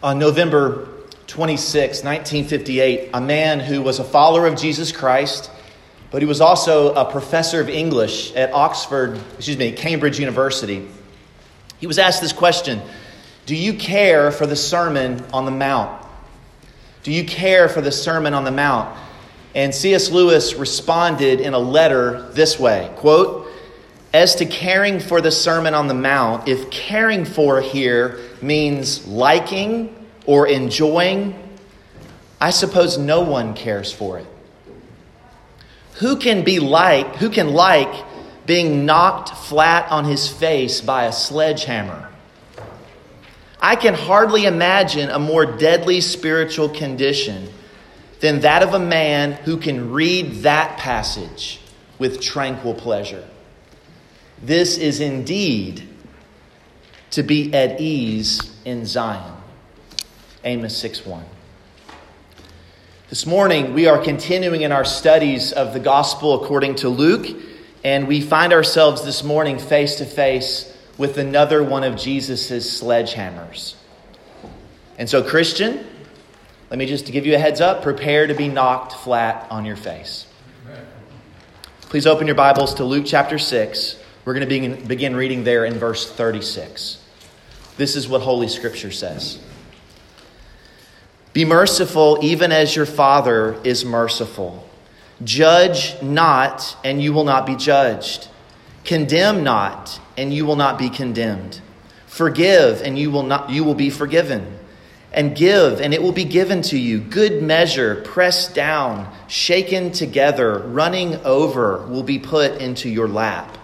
[0.00, 0.86] On November
[1.26, 5.50] 26, 1958, a man who was a follower of Jesus Christ,
[6.12, 10.86] but he was also a professor of English at Oxford, excuse me, Cambridge University.
[11.80, 12.80] He was asked this question
[13.46, 16.00] Do you care for the Sermon on the Mount?
[17.02, 18.96] Do you care for the Sermon on the Mount?
[19.56, 20.12] And C.S.
[20.12, 23.50] Lewis responded in a letter this way quote,
[24.14, 29.94] As to caring for the Sermon on the Mount, if caring for here means liking
[30.26, 31.34] or enjoying,
[32.40, 34.26] I suppose no one cares for it.
[35.94, 38.04] Who can be like, who can like
[38.46, 42.08] being knocked flat on his face by a sledgehammer?
[43.60, 47.48] I can hardly imagine a more deadly spiritual condition
[48.20, 51.60] than that of a man who can read that passage
[51.98, 53.26] with tranquil pleasure.
[54.42, 55.87] This is indeed
[57.10, 59.34] to be at ease in Zion.
[60.44, 61.24] Amos 6 1.
[63.08, 67.26] This morning, we are continuing in our studies of the gospel according to Luke,
[67.82, 73.74] and we find ourselves this morning face to face with another one of Jesus' sledgehammers.
[74.98, 75.86] And so, Christian,
[76.70, 79.76] let me just give you a heads up prepare to be knocked flat on your
[79.76, 80.26] face.
[81.82, 83.98] Please open your Bibles to Luke chapter 6.
[84.26, 86.97] We're going to begin, reading there in verse 36.
[87.78, 89.38] This is what Holy Scripture says.
[91.32, 94.68] Be merciful, even as your Father is merciful.
[95.22, 98.28] Judge not, and you will not be judged.
[98.84, 101.60] Condemn not, and you will not be condemned.
[102.06, 104.58] Forgive, and you will, not, you will be forgiven.
[105.12, 106.98] And give, and it will be given to you.
[106.98, 113.57] Good measure, pressed down, shaken together, running over, will be put into your lap.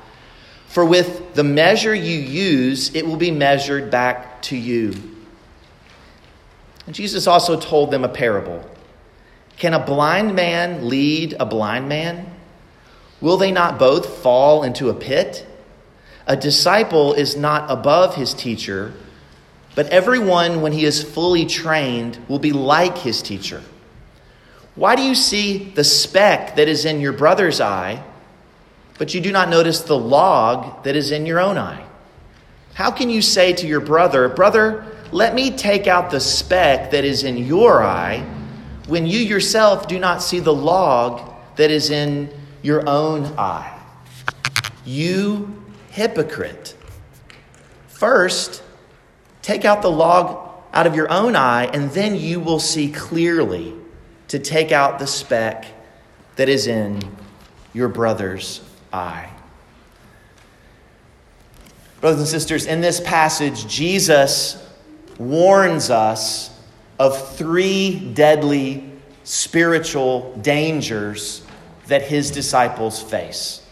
[0.75, 4.93] For with the measure you use, it will be measured back to you.
[6.85, 8.69] And Jesus also told them a parable.
[9.57, 12.27] Can a blind man lead a blind man?
[13.21, 15.47] Will they not both fall into a pit?
[16.27, 18.95] A disciple is not above his teacher,
[19.77, 23.63] but everyone, when he is fully trained, will be like his teacher.
[24.75, 28.03] Why do you see the speck that is in your brother's eye,
[28.99, 31.85] but you do not notice the log that is in your own eye?
[32.75, 37.05] How can you say to your brother, Brother, let me take out the speck that
[37.05, 38.27] is in your eye
[38.87, 42.31] when you yourself do not see the log that is in
[42.63, 43.79] your own eye.
[44.85, 46.77] You hypocrite.
[47.87, 48.63] First,
[49.41, 53.75] take out the log out of your own eye, and then you will see clearly
[54.29, 55.67] to take out the speck
[56.37, 57.01] that is in
[57.73, 58.61] your brother's
[58.95, 59.29] eye.
[62.01, 64.63] Brothers and sisters, in this passage, Jesus
[65.19, 66.51] warns us
[66.99, 68.91] of three deadly
[69.25, 71.43] spiritual dangers
[71.89, 73.63] that his disciples face.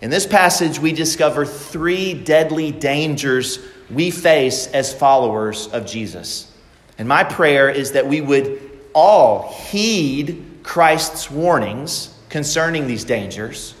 [0.00, 3.58] In this passage, we discover three deadly dangers
[3.90, 6.52] we face as followers of Jesus.
[6.98, 8.60] And my prayer is that we would
[8.92, 13.74] all heed Christ's warnings concerning these dangers,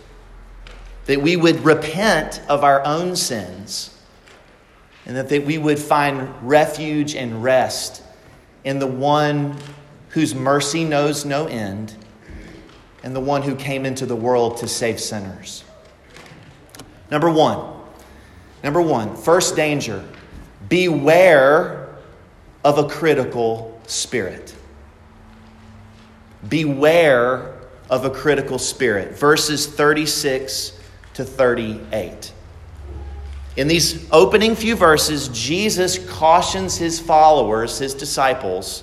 [1.06, 3.90] that we would repent of our own sins
[5.06, 8.02] and that, that we would find refuge and rest
[8.64, 9.56] in the one
[10.10, 11.94] whose mercy knows no end
[13.02, 15.62] and the one who came into the world to save sinners.
[17.10, 17.76] Number one,
[18.62, 20.02] number one, first danger
[20.68, 21.96] beware
[22.64, 24.54] of a critical spirit.
[26.48, 27.54] Beware
[27.90, 29.18] of a critical spirit.
[29.18, 30.72] Verses 36
[31.14, 32.32] to 38.
[33.56, 38.82] In these opening few verses, Jesus cautions his followers, his disciples,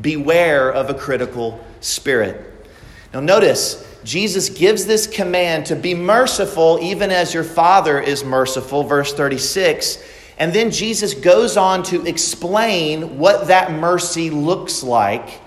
[0.00, 2.68] beware of a critical spirit.
[3.12, 8.84] Now, notice, Jesus gives this command to be merciful even as your Father is merciful,
[8.84, 10.02] verse 36.
[10.38, 15.40] And then Jesus goes on to explain what that mercy looks like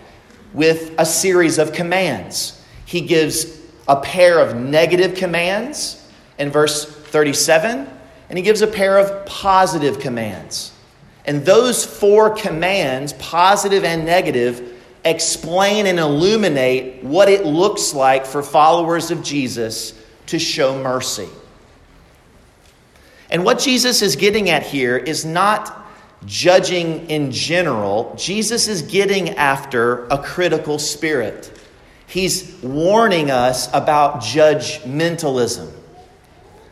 [0.53, 2.61] with a series of commands.
[2.85, 5.98] He gives a pair of negative commands
[6.39, 7.87] in verse 37
[8.29, 10.71] and he gives a pair of positive commands.
[11.25, 18.43] And those four commands, positive and negative, explain and illuminate what it looks like for
[18.43, 19.93] followers of Jesus
[20.27, 21.29] to show mercy.
[23.31, 25.75] And what Jesus is getting at here is not
[26.25, 31.51] judging in general, Jesus is getting after a critical spirit.
[32.07, 35.71] He's warning us about judgmentalism.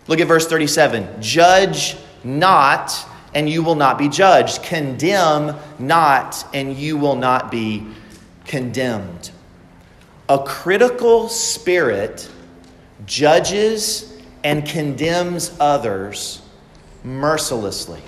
[0.08, 1.22] Look at verse 37.
[1.22, 4.64] Judge not, and you will not be judged.
[4.64, 7.86] Condemn not, and you will not be
[8.46, 9.32] condemned.
[10.30, 12.30] A critical spirit
[13.06, 16.42] judges and condemns others
[17.04, 18.02] mercilessly.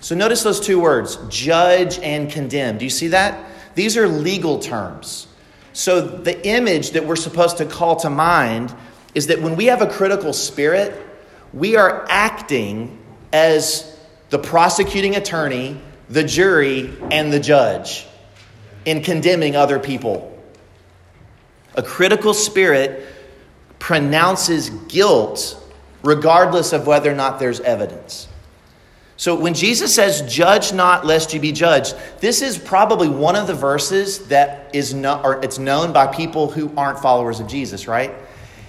[0.00, 2.78] So notice those two words judge and condemn.
[2.78, 3.46] Do you see that?
[3.74, 5.26] These are legal terms.
[5.72, 8.74] So the image that we're supposed to call to mind
[9.14, 10.94] is that when we have a critical spirit,
[11.52, 12.98] we are acting
[13.32, 13.96] as
[14.30, 18.06] the prosecuting attorney, the jury, and the judge
[18.84, 20.38] in condemning other people.
[21.74, 23.06] A critical spirit
[23.78, 25.56] pronounces guilt
[26.02, 28.28] regardless of whether or not there's evidence.
[29.16, 33.46] So when Jesus says, "Judge not, lest you be judged," this is probably one of
[33.46, 37.88] the verses that is not, or it's known by people who aren't followers of Jesus,
[37.88, 38.14] right?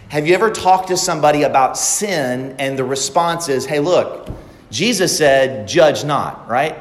[0.09, 4.27] Have you ever talked to somebody about sin and the response is, "Hey, look,
[4.71, 6.75] Jesus said, "Judge not," right?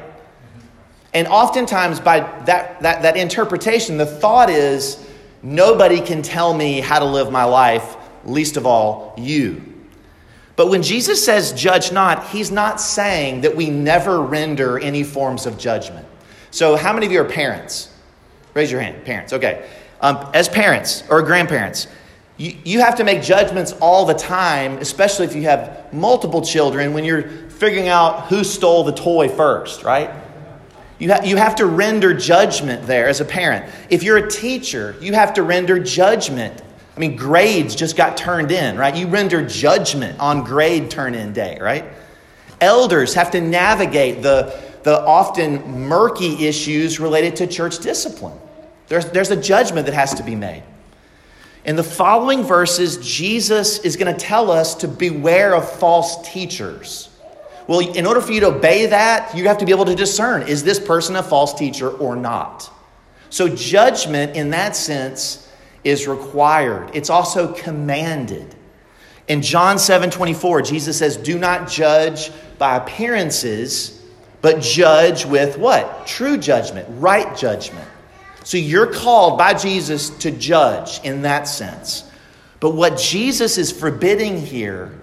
[1.13, 5.03] And oftentimes, by that, that, that interpretation, the thought is,
[5.41, 9.63] nobody can tell me how to live my life, least of all you.
[10.55, 15.45] But when Jesus says, judge not, he's not saying that we never render any forms
[15.45, 16.05] of judgment.
[16.51, 17.93] So, how many of you are parents?
[18.53, 19.31] Raise your hand, parents.
[19.31, 19.67] Okay.
[20.01, 21.87] Um, as parents or grandparents,
[22.39, 26.93] you, you have to make judgments all the time, especially if you have multiple children,
[26.93, 30.09] when you're figuring out who stole the toy first, right?
[30.97, 33.71] You, ha- you have to render judgment there as a parent.
[33.91, 36.63] If you're a teacher, you have to render judgment
[36.99, 38.93] I mean, grades just got turned in, right?
[38.93, 41.85] You render judgment on grade turn in day, right?
[42.59, 48.37] Elders have to navigate the, the often murky issues related to church discipline.
[48.89, 50.61] There's, there's a judgment that has to be made.
[51.65, 57.09] In the following verses, Jesus is going to tell us to beware of false teachers.
[57.67, 60.47] Well, in order for you to obey that, you have to be able to discern
[60.47, 62.71] is this person a false teacher or not?
[63.29, 65.47] So, judgment in that sense
[65.83, 68.55] is required, it's also commanded.
[69.27, 74.03] In John 7 24, Jesus says, Do not judge by appearances,
[74.41, 76.07] but judge with what?
[76.07, 77.87] True judgment, right judgment.
[78.49, 82.09] So you're called by Jesus to judge in that sense.
[82.59, 84.99] But what Jesus is forbidding here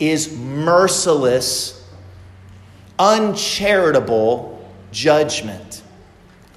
[0.00, 1.88] is merciless,
[2.98, 5.84] uncharitable judgment,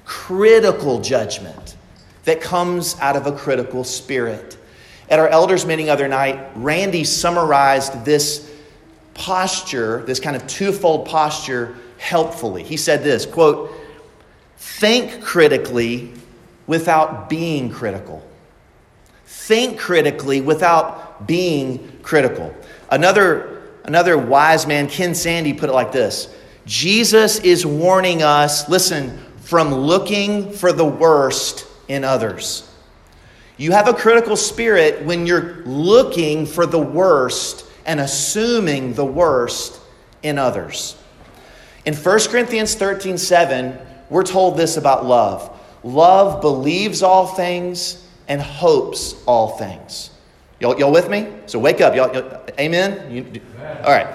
[0.06, 1.78] critical judgment
[2.24, 4.58] that comes out of a critical spirit.
[5.12, 8.52] At our elders' meeting other night, Randy summarized this
[9.14, 12.64] posture, this kind of twofold posture, helpfully.
[12.64, 13.72] He said this quote,
[14.58, 16.12] think critically
[16.68, 18.28] without being critical.
[19.26, 22.54] Think critically without being critical.
[22.92, 26.34] Another, another wise man, Ken Sande, put it like this
[26.66, 32.70] Jesus is warning us, listen, from looking for the worst in others.
[33.56, 39.80] You have a critical spirit when you're looking for the worst and assuming the worst
[40.22, 40.96] in others.
[41.86, 48.42] In 1 Corinthians 13 7, we're told this about love love believes all things and
[48.42, 50.10] hopes all things.
[50.60, 51.28] Y'all, y'all with me?
[51.46, 51.96] So wake up.
[51.96, 53.12] Y'all, y'all amen?
[53.12, 53.42] You,
[53.84, 54.08] all right.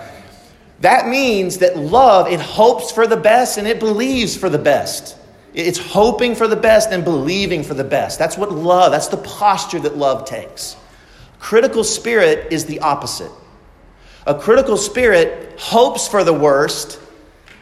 [0.80, 5.16] That means that love, it hopes for the best and it believes for the best.
[5.54, 8.18] It's hoping for the best and believing for the best.
[8.18, 10.76] That's what love, that's the posture that love takes.
[11.38, 13.30] Critical spirit is the opposite.
[14.26, 16.98] A critical spirit hopes for the worst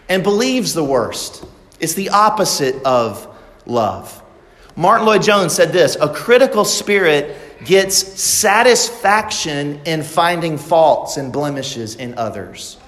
[0.09, 1.45] and believes the worst.
[1.81, 3.27] It's the opposite of
[3.67, 4.23] love.
[4.77, 12.17] Martyn Lloyd-Jones said this A critical spirit gets satisfaction in finding faults and blemishes in
[12.17, 12.79] others.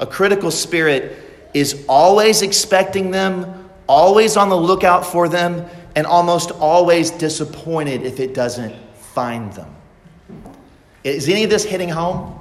[0.00, 1.16] A critical spirit
[1.54, 8.20] is always expecting them always on the lookout for them, and almost always disappointed if
[8.20, 9.74] it doesn't find them.
[11.02, 12.38] Is any of this hitting home?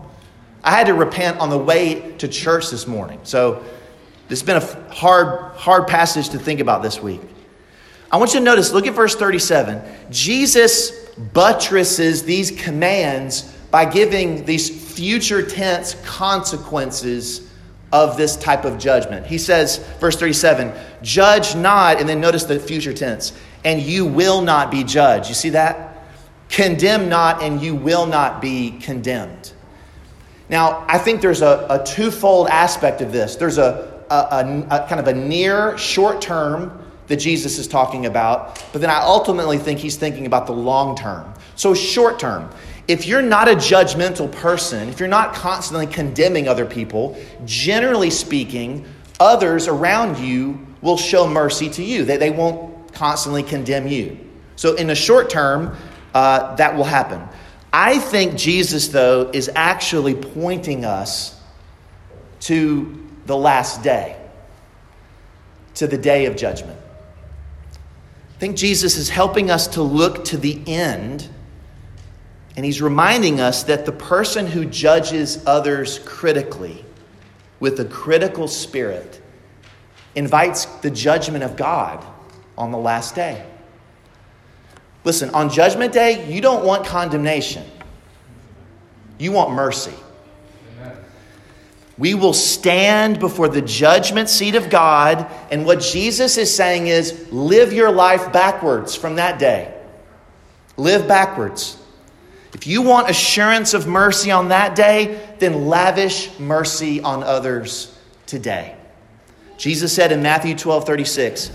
[0.63, 3.19] I had to repent on the way to church this morning.
[3.23, 3.63] So
[4.29, 7.21] this has been a hard, hard passage to think about this week.
[8.11, 9.81] I want you to notice, look at verse 37.
[10.11, 10.91] Jesus
[11.33, 17.49] buttresses these commands by giving these future tense consequences
[17.91, 19.25] of this type of judgment.
[19.25, 23.33] He says, verse 37, judge not, and then notice the future tense,
[23.65, 25.27] and you will not be judged.
[25.27, 26.03] You see that?
[26.49, 29.53] Condemn not, and you will not be condemned.
[30.49, 33.35] Now, I think there's a, a twofold aspect of this.
[33.35, 38.05] There's a, a, a, a kind of a near short term that Jesus is talking
[38.05, 41.33] about, but then I ultimately think he's thinking about the long term.
[41.55, 42.49] So, short term,
[42.87, 48.85] if you're not a judgmental person, if you're not constantly condemning other people, generally speaking,
[49.19, 52.05] others around you will show mercy to you.
[52.05, 54.17] They, they won't constantly condemn you.
[54.55, 55.75] So, in the short term,
[56.13, 57.21] uh, that will happen.
[57.73, 61.39] I think Jesus, though, is actually pointing us
[62.41, 64.17] to the last day,
[65.75, 66.79] to the day of judgment.
[68.35, 71.29] I think Jesus is helping us to look to the end
[72.55, 76.83] and he's reminding us that the person who judges others critically
[77.59, 79.21] with a critical spirit
[80.15, 82.03] invites the judgment of God
[82.57, 83.45] on the last day.
[85.03, 87.63] Listen, on Judgment Day, you don't want condemnation,
[89.19, 89.93] you want mercy.
[91.99, 97.29] We will stand before the judgment seat of God, and what Jesus is saying is
[97.29, 99.75] live your life backwards from that day.
[100.77, 101.77] Live backwards.
[102.53, 107.93] If you want assurance of mercy on that day, then lavish mercy on others
[108.25, 108.77] today.
[109.57, 111.51] Jesus said in Matthew 12 36,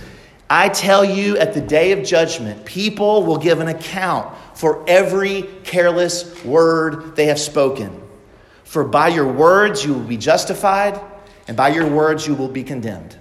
[0.51, 5.43] I tell you, at the day of judgment, people will give an account for every
[5.65, 8.04] careless word they have spoken.
[8.65, 11.01] For by your words you will be justified,
[11.47, 13.17] and by your words you will be condemned.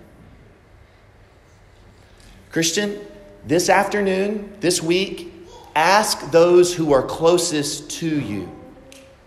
[2.51, 2.99] Christian,
[3.45, 5.33] this afternoon, this week,
[5.75, 8.49] Ask those who are closest to you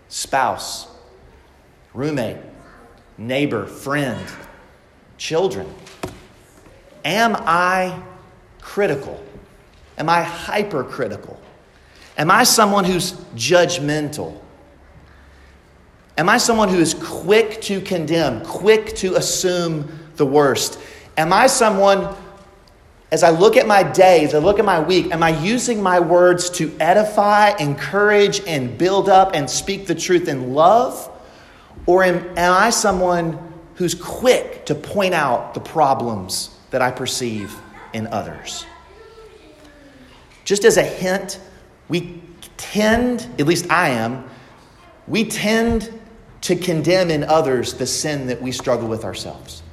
[0.07, 0.87] spouse,
[1.93, 2.37] roommate,
[3.17, 4.25] neighbor, friend,
[5.17, 5.67] children.
[7.03, 8.01] Am I
[8.61, 9.21] critical?
[9.97, 11.39] Am I hypercritical?
[12.17, 14.39] Am I someone who's judgmental?
[16.17, 20.79] Am I someone who is quick to condemn, quick to assume the worst?
[21.15, 22.15] Am I someone
[23.11, 25.81] as I look at my day, as I look at my week, am I using
[25.81, 31.09] my words to edify, encourage, and build up and speak the truth in love?
[31.85, 33.39] Or am, am I someone
[33.75, 37.55] who's quick to point out the problems that I perceive
[37.93, 38.65] in others?
[40.43, 41.39] Just as a hint,
[41.87, 42.21] we
[42.57, 44.29] tend, at least I am,
[45.07, 45.97] we tend
[46.41, 49.63] to condemn in others the sin that we struggle with ourselves.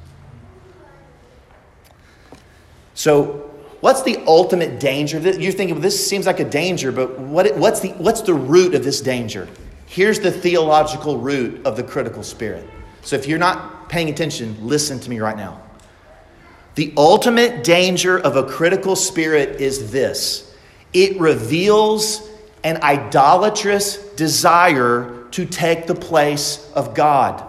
[2.95, 5.19] So, what's the ultimate danger?
[5.19, 8.75] You're thinking, well, this seems like a danger, but what, what's, the, what's the root
[8.75, 9.49] of this danger?
[9.87, 12.69] Here's the theological root of the critical spirit.
[13.03, 15.61] So, if you're not paying attention, listen to me right now.
[16.77, 20.55] The ultimate danger of a critical spirit is this
[20.93, 22.29] it reveals
[22.63, 27.45] an idolatrous desire to take the place of God.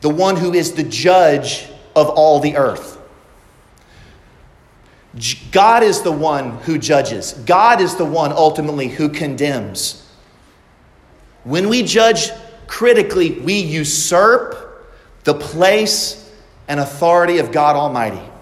[0.00, 2.98] The one who is the judge of all the earth.
[5.52, 7.34] God is the one who judges.
[7.46, 10.04] God is the one ultimately who condemns.
[11.44, 12.30] When we judge
[12.66, 14.56] critically, we usurp
[15.22, 16.28] the place
[16.66, 18.32] and authority of God Almighty.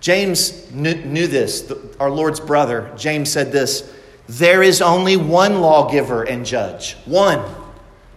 [0.00, 2.92] James knew this, our Lord's brother.
[2.96, 3.92] James said this
[4.28, 6.96] There is only one lawgiver and judge.
[7.04, 7.40] One.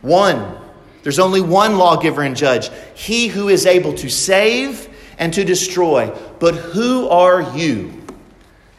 [0.02, 0.58] One.
[1.04, 6.14] There's only one lawgiver and judge, he who is able to save and to destroy.
[6.40, 8.04] But who are you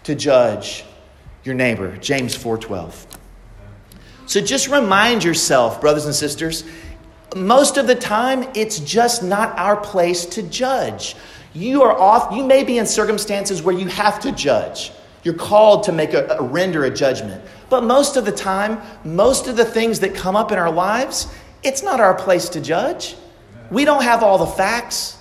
[0.05, 0.85] to judge
[1.45, 1.97] your neighbor?
[1.97, 3.07] James 4:12.
[4.27, 6.65] So just remind yourself, brothers and sisters,
[7.35, 11.17] most of the time it's just not our place to judge.
[11.55, 14.93] You are off, you may be in circumstances where you have to judge.
[15.29, 17.45] You're called to make a, a render a judgment.
[17.69, 21.31] But most of the time, most of the things that come up in our lives,
[21.63, 23.15] it's not our place to judge.
[23.71, 25.19] We don't have all the facts.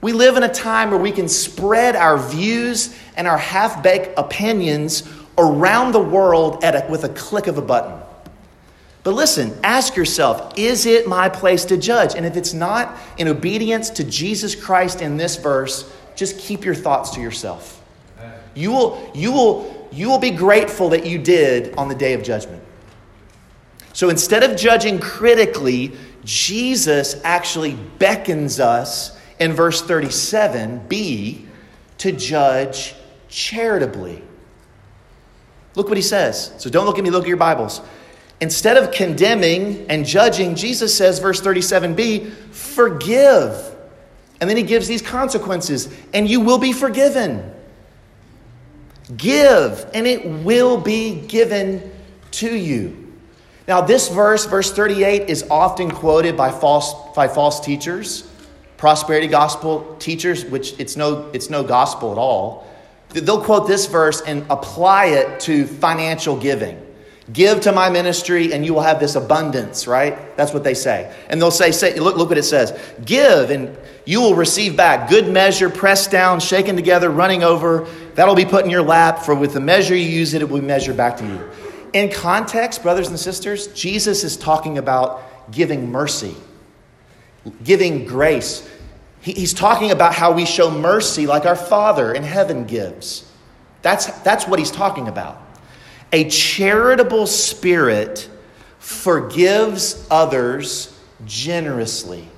[0.00, 4.16] We live in a time where we can spread our views and our half baked
[4.16, 5.02] opinions
[5.36, 8.00] around the world a, with a click of a button.
[9.02, 12.14] But listen, ask yourself is it my place to judge?
[12.14, 16.76] And if it's not, in obedience to Jesus Christ in this verse, just keep your
[16.76, 17.77] thoughts to yourself.
[18.54, 22.22] You will, you will, you will be grateful that you did on the day of
[22.22, 22.62] judgment.
[23.92, 25.92] So instead of judging critically,
[26.24, 31.46] Jesus actually beckons us in verse 37b
[31.98, 32.94] to judge
[33.28, 34.22] charitably.
[35.74, 36.52] Look what he says.
[36.58, 37.80] So don't look at me, look at your Bibles.
[38.40, 43.74] Instead of condemning and judging, Jesus says, verse 37b, forgive.
[44.40, 47.52] And then he gives these consequences, and you will be forgiven.
[49.16, 51.90] Give, and it will be given
[52.32, 53.08] to you.
[53.66, 58.28] Now, this verse, verse 38, is often quoted by false, by false teachers,
[58.76, 62.66] prosperity gospel teachers, which it's no, it's no gospel at all.
[63.10, 66.82] they'll quote this verse and apply it to financial giving.
[67.30, 70.34] Give to my ministry and you will have this abundance, right?
[70.36, 71.14] That's what they say.
[71.28, 72.78] And they'll say, say look, look what it says.
[73.04, 77.86] Give and you will receive back good measure, pressed down, shaken together, running over.
[78.18, 80.58] That'll be put in your lap, for with the measure you use it, it will
[80.58, 81.48] be measured back to you.
[81.92, 86.34] In context, brothers and sisters, Jesus is talking about giving mercy,
[87.62, 88.68] giving grace.
[89.20, 93.24] he's talking about how we show mercy like our Father in heaven gives.
[93.82, 95.40] That's, that's what he's talking about.
[96.12, 98.28] A charitable spirit
[98.80, 100.92] forgives others
[101.24, 102.28] generously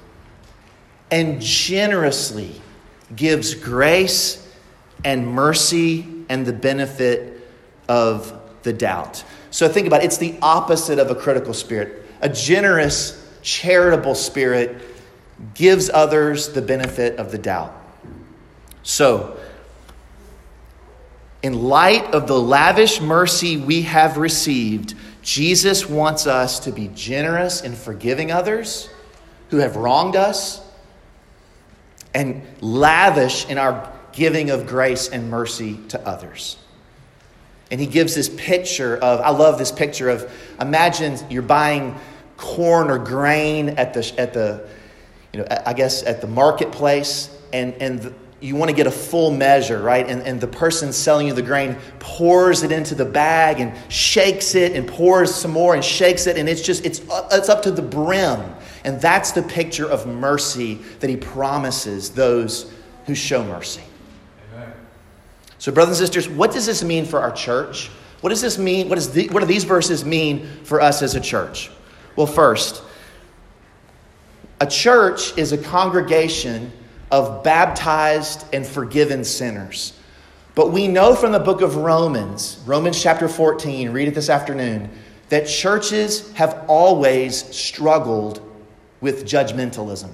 [1.10, 2.60] and generously
[3.16, 4.46] gives grace
[5.04, 7.48] and mercy and the benefit
[7.88, 9.24] of the doubt.
[9.50, 10.06] So think about it.
[10.06, 12.06] It's the opposite of a critical spirit.
[12.20, 14.82] A generous, charitable spirit
[15.54, 17.74] gives others the benefit of the doubt.
[18.82, 19.38] So,
[21.42, 27.62] in light of the lavish mercy we have received, Jesus wants us to be generous
[27.62, 28.88] in forgiving others
[29.48, 30.62] who have wronged us
[32.14, 36.56] and lavish in our giving of grace and mercy to others.
[37.70, 41.94] And he gives this picture of, I love this picture of, imagine you're buying
[42.36, 44.66] corn or grain at the, at the
[45.32, 48.90] you know, I guess at the marketplace, and, and the, you want to get a
[48.90, 50.08] full measure, right?
[50.08, 54.54] And, and the person selling you the grain pours it into the bag and shakes
[54.54, 57.70] it and pours some more and shakes it, and it's just, it's, it's up to
[57.70, 58.54] the brim.
[58.84, 62.72] And that's the picture of mercy that he promises those
[63.06, 63.82] who show mercy.
[65.60, 67.90] So, brothers and sisters, what does this mean for our church?
[68.22, 68.88] What does this mean?
[68.88, 71.70] What, is the, what do these verses mean for us as a church?
[72.16, 72.82] Well, first,
[74.58, 76.72] a church is a congregation
[77.10, 79.92] of baptized and forgiven sinners.
[80.54, 84.88] But we know from the book of Romans, Romans chapter 14, read it this afternoon,
[85.28, 88.40] that churches have always struggled
[89.02, 90.10] with judgmentalism.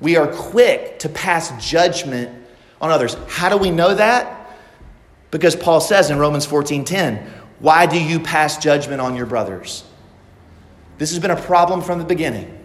[0.00, 2.39] We are quick to pass judgment
[2.80, 3.16] on others.
[3.28, 4.56] How do we know that?
[5.30, 7.20] Because Paul says in Romans 14:10,
[7.60, 9.84] "Why do you pass judgment on your brothers?"
[10.98, 12.58] This has been a problem from the beginning.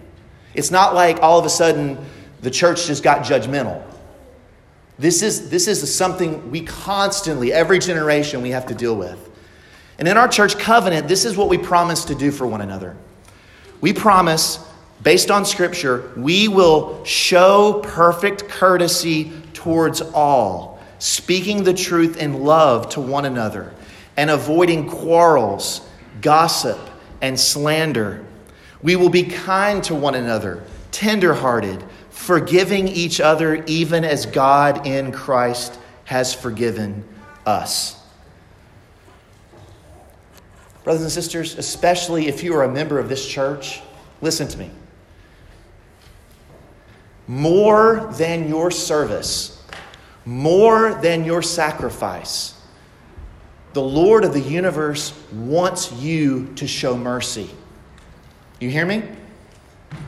[0.54, 1.98] It's not like all of a sudden
[2.42, 3.82] the church just got judgmental.
[4.98, 9.18] This is, this is something we constantly, every generation, we have to deal with.
[10.00, 12.96] And in our church covenant, this is what we promise to do for one another.
[13.82, 14.60] We promise,
[15.04, 19.34] based on Scripture, we will show perfect courtesy
[19.66, 23.74] towards all, speaking the truth in love to one another,
[24.16, 25.82] and avoiding quarrels,
[26.22, 26.78] gossip,
[27.20, 28.24] and slander.
[28.84, 35.12] We will be kind to one another, tenderhearted, forgiving each other, even as God in
[35.12, 37.04] Christ has forgiven
[37.48, 38.00] us.
[40.84, 43.82] Brothers and sisters, especially if you are a member of this church,
[44.22, 44.70] listen to me.
[47.28, 49.55] More than your service,
[50.26, 52.56] more than your sacrifice,
[53.74, 57.50] the Lord of the universe wants you to show mercy.
[58.60, 59.04] You hear me?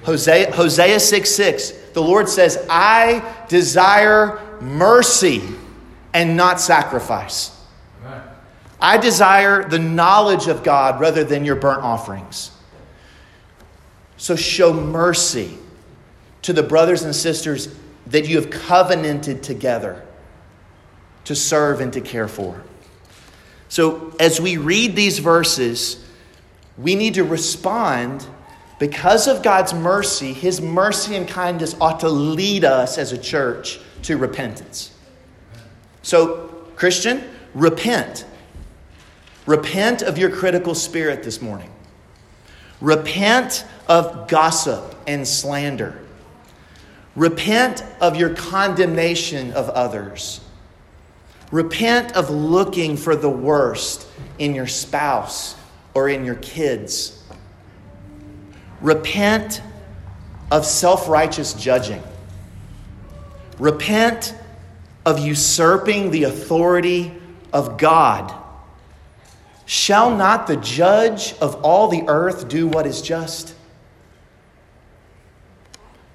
[0.04, 1.72] Hosea, Hosea 6 6.
[1.94, 5.42] The Lord says, I desire mercy
[6.14, 7.54] and not sacrifice.
[8.80, 12.52] I desire the knowledge of God rather than your burnt offerings.
[14.18, 15.58] So show mercy
[16.44, 17.76] to the brothers and sisters
[18.08, 20.07] that you have covenanted together
[21.28, 22.64] to serve and to care for.
[23.68, 26.02] So as we read these verses,
[26.78, 28.26] we need to respond
[28.80, 33.80] because of God's mercy, His mercy and kindness ought to lead us as a church
[34.04, 34.94] to repentance.
[36.02, 38.26] So, Christian, repent.
[39.46, 41.72] Repent of your critical spirit this morning.
[42.80, 46.00] Repent of gossip and slander.
[47.18, 50.40] Repent of your condemnation of others.
[51.52, 54.08] Repent of looking for the worst
[54.38, 55.56] in your spouse
[55.94, 57.18] or in your kids
[58.82, 59.62] Repent
[60.52, 62.04] of self righteous judging.
[63.58, 64.36] Repent
[65.06, 67.14] of usurping the authority
[67.52, 68.34] of God.
[69.66, 73.56] Shall not the judge of all the earth do what is just?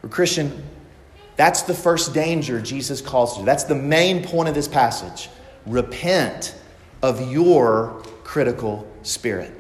[0.08, 0.62] Christian,
[1.42, 3.42] that's the first danger Jesus calls to.
[3.42, 5.28] That's the main point of this passage.
[5.66, 6.54] Repent
[7.02, 9.50] of your critical spirit.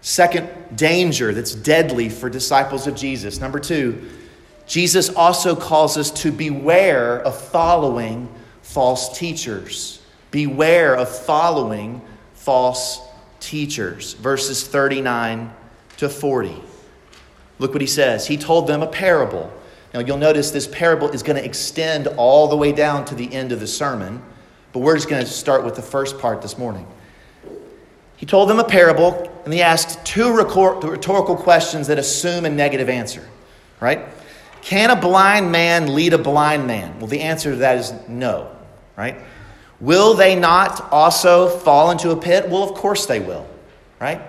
[0.00, 3.40] Second danger that's deadly for disciples of Jesus.
[3.40, 4.08] Number two,
[4.66, 8.26] Jesus also calls us to beware of following
[8.62, 10.00] false teachers.
[10.30, 12.00] Beware of following
[12.32, 13.02] false
[13.38, 14.14] teachers.
[14.14, 15.52] Verses 39
[15.98, 16.54] to 40.
[17.58, 18.26] Look what he says.
[18.26, 19.52] He told them a parable.
[19.96, 23.32] Now, you'll notice this parable is going to extend all the way down to the
[23.32, 24.22] end of the sermon,
[24.74, 26.86] but we're just going to start with the first part this morning.
[28.18, 32.90] He told them a parable, and he asked two rhetorical questions that assume a negative
[32.90, 33.26] answer,
[33.80, 34.00] right?
[34.60, 36.98] Can a blind man lead a blind man?
[36.98, 38.54] Well, the answer to that is no,
[38.98, 39.16] right?
[39.80, 42.50] Will they not also fall into a pit?
[42.50, 43.48] Well, of course they will,
[43.98, 44.20] right?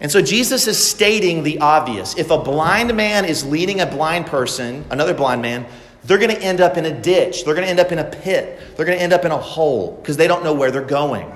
[0.00, 2.16] And so Jesus is stating the obvious.
[2.16, 5.66] If a blind man is leading a blind person, another blind man,
[6.04, 7.44] they're going to end up in a ditch.
[7.44, 8.58] They're going to end up in a pit.
[8.76, 11.30] They're going to end up in a hole because they don't know where they're going.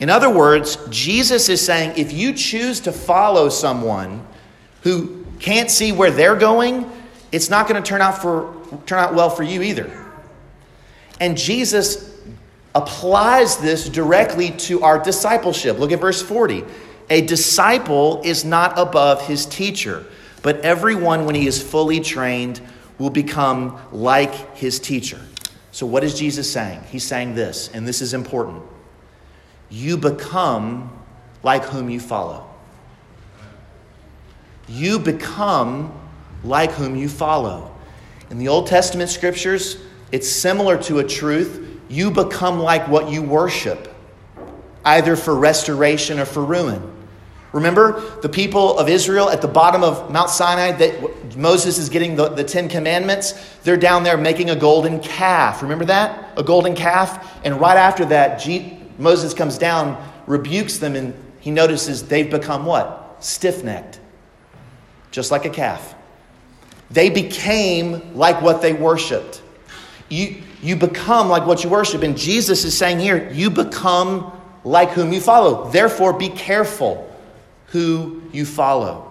[0.00, 4.26] In other words, Jesus is saying if you choose to follow someone
[4.82, 6.90] who can't see where they're going,
[7.32, 8.54] it's not going to turn out for
[8.86, 9.90] turn out well for you either.
[11.20, 12.12] And Jesus
[12.74, 15.78] applies this directly to our discipleship.
[15.78, 16.64] Look at verse 40.
[17.10, 20.06] A disciple is not above his teacher,
[20.42, 22.60] but everyone, when he is fully trained,
[22.98, 25.20] will become like his teacher.
[25.72, 26.80] So, what is Jesus saying?
[26.90, 28.62] He's saying this, and this is important.
[29.70, 30.92] You become
[31.42, 32.48] like whom you follow.
[34.68, 35.92] You become
[36.42, 37.74] like whom you follow.
[38.30, 39.78] In the Old Testament scriptures,
[40.12, 41.80] it's similar to a truth.
[41.88, 43.94] You become like what you worship,
[44.84, 46.93] either for restoration or for ruin.
[47.54, 52.16] Remember the people of Israel at the bottom of Mount Sinai that Moses is getting
[52.16, 53.32] the, the Ten Commandments?
[53.62, 55.62] They're down there making a golden calf.
[55.62, 56.36] Remember that?
[56.36, 57.40] A golden calf.
[57.44, 62.66] And right after that, G- Moses comes down, rebukes them, and he notices they've become
[62.66, 63.18] what?
[63.20, 64.00] Stiff necked,
[65.12, 65.94] just like a calf.
[66.90, 69.42] They became like what they worshiped.
[70.08, 72.02] You, you become like what you worship.
[72.02, 74.32] And Jesus is saying here, you become
[74.64, 75.70] like whom you follow.
[75.70, 77.13] Therefore, be careful
[77.74, 79.10] who you follow.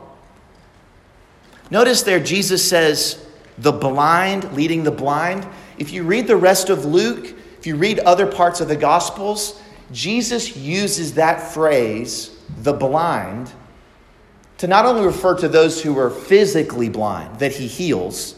[1.70, 3.24] Notice there, Jesus says,
[3.58, 5.46] the blind leading the blind.
[5.78, 9.62] If you read the rest of Luke, if you read other parts of the Gospels,
[9.92, 13.52] Jesus uses that phrase, the blind,
[14.60, 18.34] to not only refer to those who are physically blind, that he heals,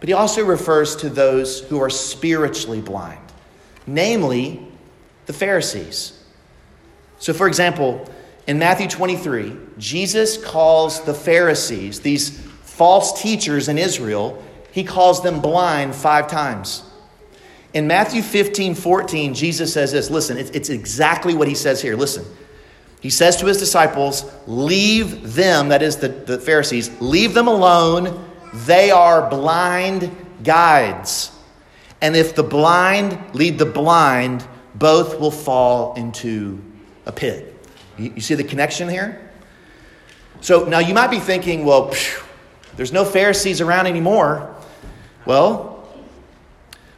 [0.00, 3.20] but he also refers to those who are spiritually blind,
[3.86, 4.66] namely
[5.26, 6.20] the Pharisees.
[7.20, 8.10] So, for example,
[8.50, 15.40] in Matthew 23, Jesus calls the Pharisees, these false teachers in Israel, he calls them
[15.40, 16.82] blind five times.
[17.74, 20.10] In Matthew 15, 14, Jesus says this.
[20.10, 21.94] Listen, it's, it's exactly what he says here.
[21.94, 22.24] Listen.
[23.00, 28.28] He says to his disciples, Leave them, that is the, the Pharisees, leave them alone.
[28.66, 30.10] They are blind
[30.42, 31.30] guides.
[32.00, 36.60] And if the blind lead the blind, both will fall into
[37.06, 37.49] a pit.
[38.00, 39.30] You, you see the connection here?
[40.40, 42.22] So now you might be thinking, well, phew,
[42.76, 44.54] there's no Pharisees around anymore.
[45.26, 45.86] Well,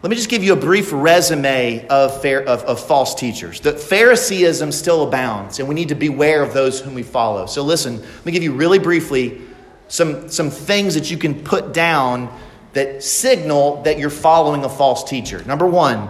[0.02, 3.60] let me just give you a brief resume of, of, of, false teachers.
[3.60, 7.46] The Phariseeism still abounds, and we need to beware of those whom we follow.
[7.46, 9.40] So, listen, let me give you really briefly
[9.88, 12.36] some, some things that you can put down
[12.72, 15.44] that signal that you're following a false teacher.
[15.44, 16.08] Number one,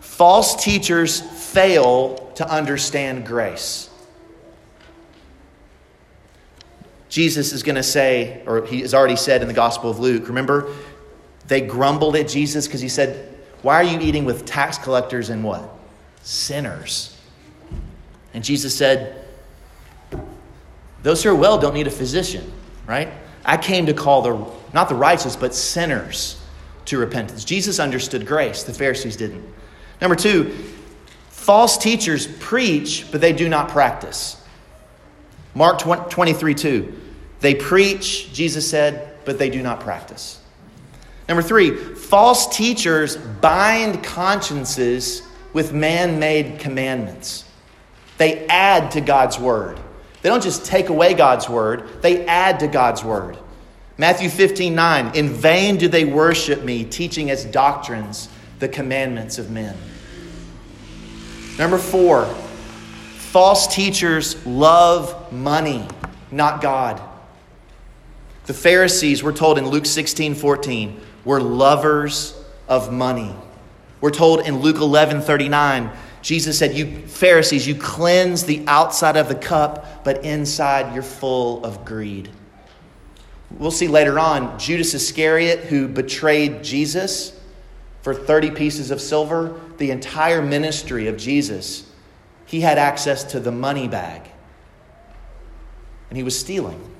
[0.00, 3.90] false teachers fail to understand grace.
[7.14, 10.26] Jesus is going to say, or he has already said in the Gospel of Luke,
[10.26, 10.74] remember,
[11.46, 15.44] they grumbled at Jesus because he said, Why are you eating with tax collectors and
[15.44, 15.62] what?
[16.24, 17.16] Sinners.
[18.34, 19.26] And Jesus said,
[21.04, 22.52] Those who are well don't need a physician,
[22.84, 23.10] right?
[23.44, 26.42] I came to call the, not the righteous, but sinners
[26.86, 27.44] to repentance.
[27.44, 29.44] Jesus understood grace, the Pharisees didn't.
[30.00, 30.52] Number two,
[31.28, 34.42] false teachers preach, but they do not practice.
[35.54, 37.00] Mark 23 2.
[37.44, 40.40] They preach, Jesus said, but they do not practice.
[41.28, 45.20] Number three, false teachers bind consciences
[45.52, 47.44] with man made commandments.
[48.16, 49.78] They add to God's word.
[50.22, 53.36] They don't just take away God's word, they add to God's word.
[53.98, 55.14] Matthew 15, 9.
[55.14, 59.76] In vain do they worship me, teaching as doctrines the commandments of men.
[61.58, 65.86] Number four, false teachers love money,
[66.30, 67.02] not God.
[68.46, 73.34] The Pharisees, we're told in Luke 16 14, were lovers of money.
[74.00, 79.28] We're told in Luke 11 39, Jesus said, You Pharisees, you cleanse the outside of
[79.28, 82.30] the cup, but inside you're full of greed.
[83.50, 87.38] We'll see later on Judas Iscariot, who betrayed Jesus,
[88.02, 91.90] for 30 pieces of silver, the entire ministry of Jesus,
[92.44, 94.22] he had access to the money bag.
[96.10, 96.93] And he was stealing.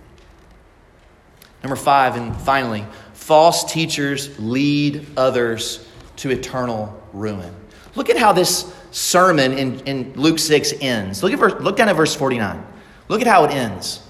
[1.65, 7.55] Number five, and finally, false teachers lead others to eternal ruin.
[7.95, 11.23] Look at how this sermon in, in Luke 6 ends.
[11.23, 12.63] Look, at verse, look down at verse 49.
[13.09, 14.07] Look at how it ends.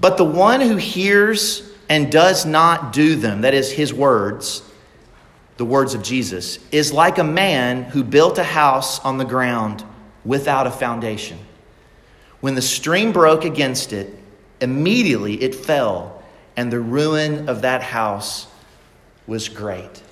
[0.00, 4.62] But the one who hears and does not do them, that is his words,
[5.58, 9.84] the words of Jesus, is like a man who built a house on the ground
[10.24, 11.38] without a foundation.
[12.40, 14.21] When the stream broke against it,
[14.62, 16.22] immediately it fell,
[16.56, 18.46] and the ruin of that house
[19.26, 20.02] was great.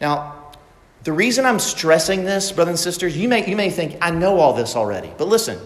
[0.00, 0.44] Now,
[1.04, 4.38] the reason I'm stressing this, brothers and sisters, you may, you may think, I know
[4.38, 5.12] all this already.
[5.18, 5.58] But listen,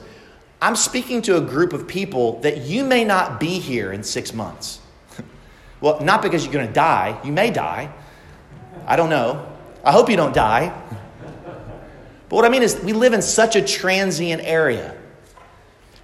[0.60, 4.34] I'm speaking to a group of people that you may not be here in six
[4.34, 4.80] months.
[5.80, 7.92] well, not because you're going to die, you may die.
[8.86, 9.46] I don't know.
[9.84, 10.76] I hope you don't die.
[12.28, 14.97] But what I mean is, we live in such a transient area.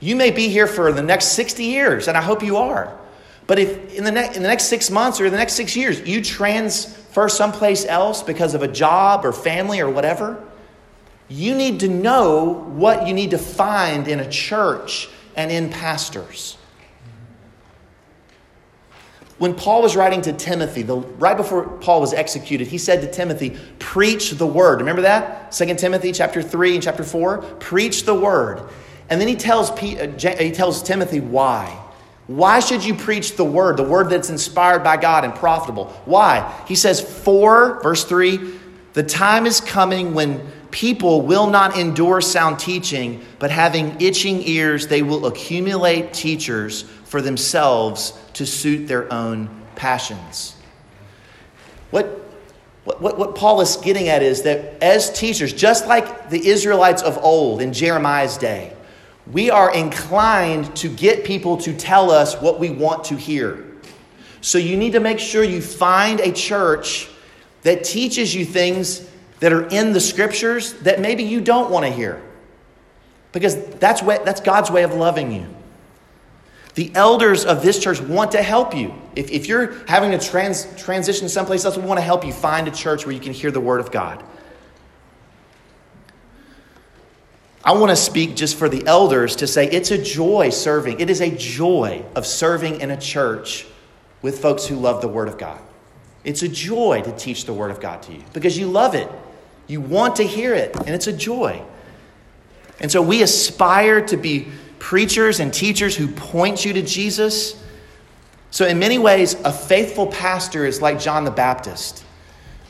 [0.04, 2.94] You may be here for the next 60 years, and I hope you are.
[3.46, 6.06] But if in the, ne- in the next six months or the next six years,
[6.06, 10.44] you transfer someplace else because of a job or family or whatever,
[11.28, 16.58] you need to know what you need to find in a church and in pastors.
[19.38, 23.10] When Paul was writing to Timothy, the, right before Paul was executed, he said to
[23.10, 24.80] Timothy, Preach the word.
[24.80, 25.50] Remember that?
[25.52, 27.38] 2 Timothy chapter 3 and chapter 4?
[27.58, 28.68] Preach the word.
[29.10, 31.80] And then he tells, uh, he tells Timothy why.
[32.26, 35.86] Why should you preach the word, the word that's inspired by God and profitable?
[36.06, 36.62] Why?
[36.66, 38.58] He says, For, verse 3,
[38.94, 44.88] the time is coming when people will not endure sound teaching, but having itching ears,
[44.88, 50.56] they will accumulate teachers for themselves to suit their own passions.
[51.90, 52.06] What,
[52.84, 57.18] what, what Paul is getting at is that as teachers, just like the Israelites of
[57.18, 58.73] old in Jeremiah's day,
[59.32, 63.64] we are inclined to get people to tell us what we want to hear.
[64.40, 67.08] So you need to make sure you find a church
[67.62, 69.08] that teaches you things
[69.40, 72.22] that are in the scriptures that maybe you don't want to hear.
[73.32, 75.46] Because that's, what, that's God's way of loving you.
[76.74, 78.94] The elders of this church want to help you.
[79.16, 82.68] If, if you're having to trans, transition someplace else, we want to help you find
[82.68, 84.22] a church where you can hear the word of God.
[87.64, 91.00] I want to speak just for the elders to say it's a joy serving.
[91.00, 93.66] It is a joy of serving in a church
[94.20, 95.60] with folks who love the Word of God.
[96.24, 99.10] It's a joy to teach the Word of God to you because you love it.
[99.66, 101.62] You want to hear it, and it's a joy.
[102.80, 104.48] And so we aspire to be
[104.78, 107.62] preachers and teachers who point you to Jesus.
[108.50, 112.04] So, in many ways, a faithful pastor is like John the Baptist,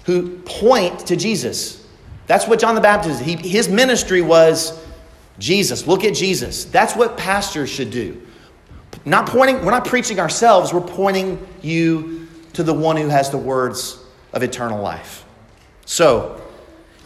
[0.05, 1.85] who point to Jesus.
[2.29, 4.84] That's what John the Baptist he, his ministry was
[5.39, 5.87] Jesus.
[5.87, 6.65] Look at Jesus.
[6.65, 8.21] That's what pastors should do.
[9.05, 13.39] Not pointing, we're not preaching ourselves, we're pointing you to the one who has the
[13.39, 13.99] words
[14.33, 15.25] of eternal life.
[15.85, 16.41] So,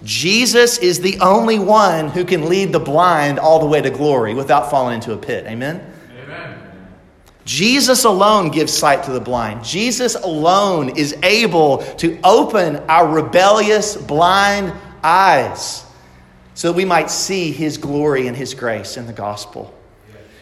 [0.04, 4.34] Jesus is the only one who can lead the blind all the way to glory
[4.34, 5.44] without falling into a pit.
[5.46, 5.92] Amen?
[6.22, 6.58] Amen.
[7.44, 9.64] Jesus alone gives sight to the blind.
[9.64, 15.84] Jesus alone is able to open our rebellious, blind eyes
[16.58, 19.72] so that we might see his glory and his grace in the gospel.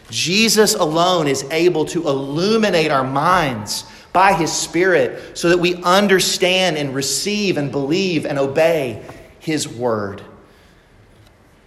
[0.09, 6.75] Jesus alone is able to illuminate our minds by his Spirit so that we understand
[6.75, 9.05] and receive and believe and obey
[9.37, 10.23] his word.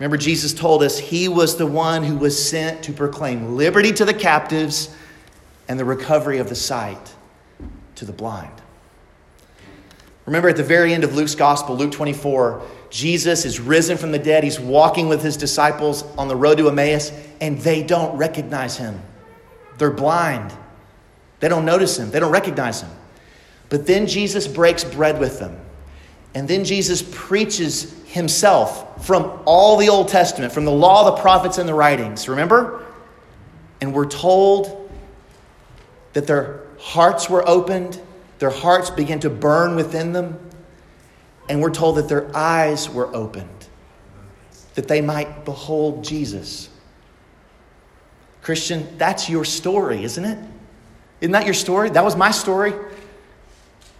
[0.00, 4.04] Remember, Jesus told us he was the one who was sent to proclaim liberty to
[4.04, 4.92] the captives
[5.68, 7.14] and the recovery of the sight
[7.94, 8.60] to the blind.
[10.26, 14.18] Remember, at the very end of Luke's gospel, Luke 24, Jesus is risen from the
[14.18, 14.44] dead.
[14.44, 19.00] He's walking with his disciples on the road to Emmaus, and they don't recognize him.
[19.78, 20.52] They're blind.
[21.38, 22.90] They don't notice him, they don't recognize him.
[23.70, 25.58] But then Jesus breaks bread with them.
[26.34, 31.58] And then Jesus preaches himself from all the Old Testament, from the law, the prophets,
[31.58, 32.28] and the writings.
[32.28, 32.84] Remember?
[33.80, 34.90] And we're told
[36.12, 38.00] that their hearts were opened,
[38.38, 40.38] their hearts began to burn within them,
[41.48, 43.48] and we're told that their eyes were opened,
[44.74, 46.68] that they might behold Jesus.
[48.42, 50.38] Christian, that's your story, isn't it?
[51.20, 51.90] Isn't that your story?
[51.90, 52.72] That was my story.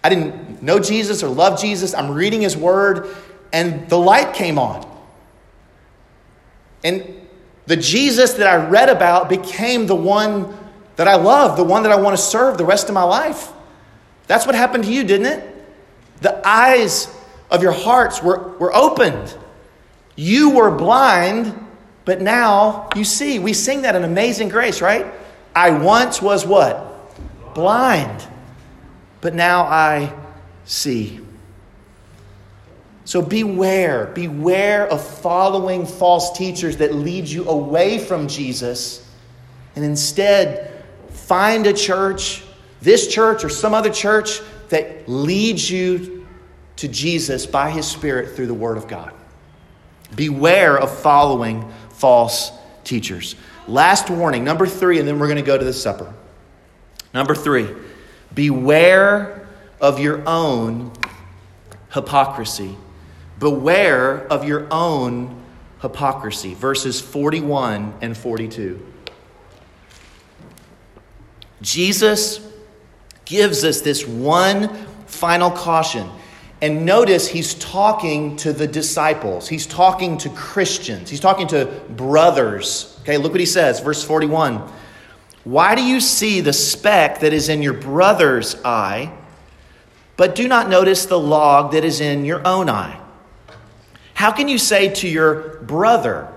[0.03, 1.94] I didn't know Jesus or love Jesus.
[1.94, 3.14] I'm reading his word,
[3.53, 4.87] and the light came on.
[6.83, 7.26] And
[7.66, 10.57] the Jesus that I read about became the one
[10.96, 13.53] that I love, the one that I want to serve the rest of my life.
[14.26, 15.55] That's what happened to you, didn't it?
[16.22, 17.14] The eyes
[17.50, 19.36] of your hearts were, were opened.
[20.16, 21.54] You were blind,
[22.04, 23.38] but now you see.
[23.38, 25.06] We sing that in Amazing Grace, right?
[25.54, 27.54] I once was what?
[27.54, 28.26] Blind,
[29.20, 30.12] but now I
[30.64, 31.20] see.
[33.04, 39.04] So beware, beware of following false teachers that lead you away from Jesus
[39.74, 42.44] and instead find a church,
[42.80, 46.19] this church or some other church that leads you
[46.80, 49.12] to Jesus by his Spirit through the Word of God.
[50.16, 52.52] Beware of following false
[52.84, 53.36] teachers.
[53.68, 56.14] Last warning, number three, and then we're going to go to the supper.
[57.12, 57.68] Number three,
[58.34, 59.46] beware
[59.78, 60.90] of your own
[61.92, 62.74] hypocrisy.
[63.38, 65.38] Beware of your own
[65.82, 66.54] hypocrisy.
[66.54, 68.86] Verses 41 and 42.
[71.60, 72.40] Jesus
[73.26, 76.08] gives us this one final caution.
[76.62, 79.49] And notice he's talking to the disciples.
[79.49, 81.09] He's talking to Christians.
[81.09, 82.99] He's talking to brothers.
[83.03, 84.62] Okay, look what he says, verse 41.
[85.44, 89.16] Why do you see the speck that is in your brother's eye,
[90.18, 93.01] but do not notice the log that is in your own eye?
[94.12, 96.31] How can you say to your brother,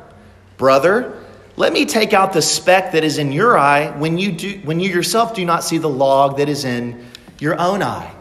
[0.55, 1.21] Brother,
[1.57, 4.79] let me take out the speck that is in your eye when you, do, when
[4.79, 7.05] you yourself do not see the log that is in
[7.39, 8.13] your own eye?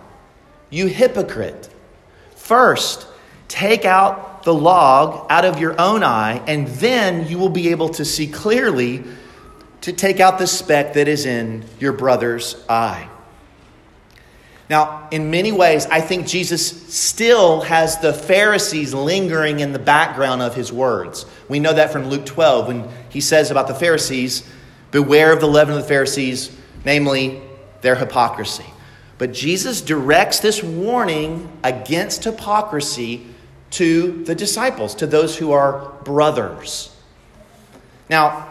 [0.71, 1.72] You hypocrite.
[2.43, 3.07] First,
[3.47, 7.91] take out the log out of your own eye, and then you will be able
[7.91, 9.05] to see clearly
[9.83, 13.09] to take out the speck that is in your brother's eye.
[14.69, 20.43] Now, in many ways, I think Jesus still has the Pharisees lingering in the background
[20.43, 21.27] of his words.
[21.49, 24.43] We know that from Luke 12 when he says about the Pharisees,
[24.91, 26.51] Beware of the leaven of the Pharisees,
[26.85, 27.41] namely
[27.83, 28.67] their hypocrisy.
[29.23, 33.25] But Jesus directs this warning against hypocrisy
[33.71, 36.93] to the disciples, to those who are brothers.
[38.11, 38.49] Now,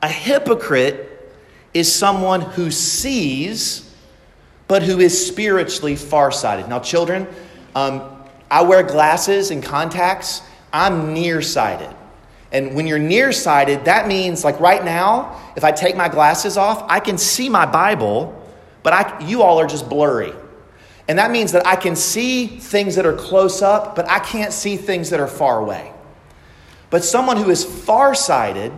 [0.00, 1.34] a hypocrite
[1.74, 3.92] is someone who sees
[4.68, 6.68] but who is spiritually farsighted.
[6.68, 7.26] Now, children,
[7.74, 8.02] um,
[8.48, 10.40] I wear glasses and contacts.
[10.72, 11.90] I'm nearsighted.
[12.52, 16.84] And when you're nearsighted, that means, like right now, if I take my glasses off,
[16.88, 18.38] I can see my Bible,
[18.82, 20.32] but I, you all are just blurry.
[21.08, 24.52] And that means that I can see things that are close up, but I can't
[24.52, 25.92] see things that are far away.
[26.90, 28.72] But someone who is farsighted,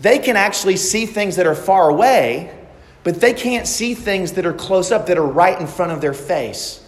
[0.00, 2.56] they can actually see things that are far away,
[3.02, 6.00] but they can't see things that are close up, that are right in front of
[6.00, 6.82] their face.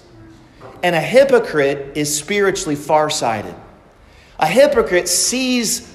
[0.83, 3.55] And a hypocrite is spiritually farsighted.
[4.38, 5.94] A hypocrite sees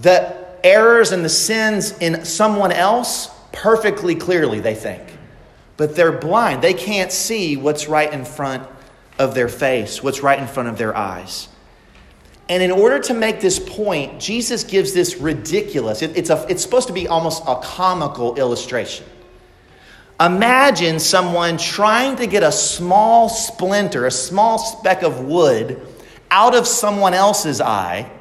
[0.00, 5.09] the errors and the sins in someone else perfectly clearly, they think.
[5.80, 6.60] But they're blind.
[6.60, 8.68] They can't see what's right in front
[9.18, 11.48] of their face, what's right in front of their eyes.
[12.50, 16.62] And in order to make this point, Jesus gives this ridiculous, it, it's, a, it's
[16.62, 19.06] supposed to be almost a comical illustration.
[20.20, 25.80] Imagine someone trying to get a small splinter, a small speck of wood
[26.30, 28.12] out of someone else's eye.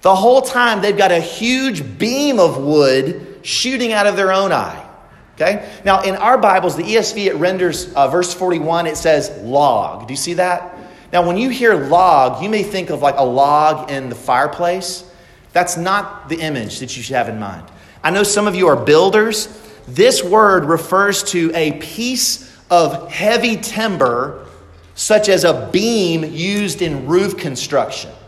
[0.00, 4.50] The whole time they've got a huge beam of wood shooting out of their own
[4.50, 4.88] eye.
[5.34, 5.68] Okay?
[5.84, 10.06] Now, in our Bibles, the ESV, it renders uh, verse 41, it says log.
[10.06, 10.78] Do you see that?
[11.12, 15.04] Now, when you hear log, you may think of like a log in the fireplace.
[15.52, 17.66] That's not the image that you should have in mind.
[18.02, 19.46] I know some of you are builders.
[19.86, 24.46] This word refers to a piece of heavy timber,
[24.94, 28.10] such as a beam used in roof construction.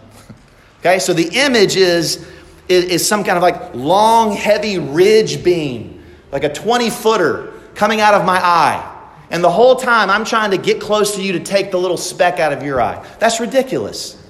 [0.80, 2.26] Okay, so the image is,
[2.68, 5.93] is, is some kind of like long, heavy ridge beam,
[6.34, 8.90] like a 20 footer coming out of my eye.
[9.30, 11.96] And the whole time I'm trying to get close to you to take the little
[11.96, 13.06] speck out of your eye.
[13.20, 14.20] That's ridiculous.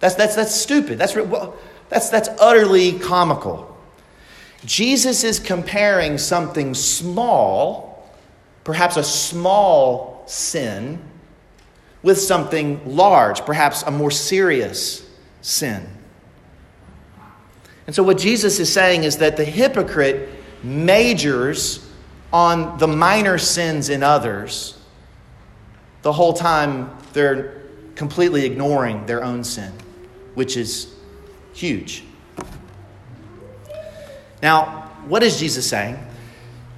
[0.00, 0.98] That's, that's, that's stupid.
[0.98, 1.14] That's,
[1.90, 3.76] that's, that's utterly comical.
[4.64, 8.10] Jesus is comparing something small,
[8.64, 10.98] perhaps a small sin,
[12.02, 15.06] with something large, perhaps a more serious
[15.42, 15.86] sin.
[17.86, 21.88] And so, what Jesus is saying is that the hypocrite majors
[22.32, 24.78] on the minor sins in others
[26.02, 27.62] the whole time they're
[27.94, 29.72] completely ignoring their own sin,
[30.34, 30.94] which is
[31.52, 32.04] huge.
[34.42, 35.98] Now, what is Jesus saying?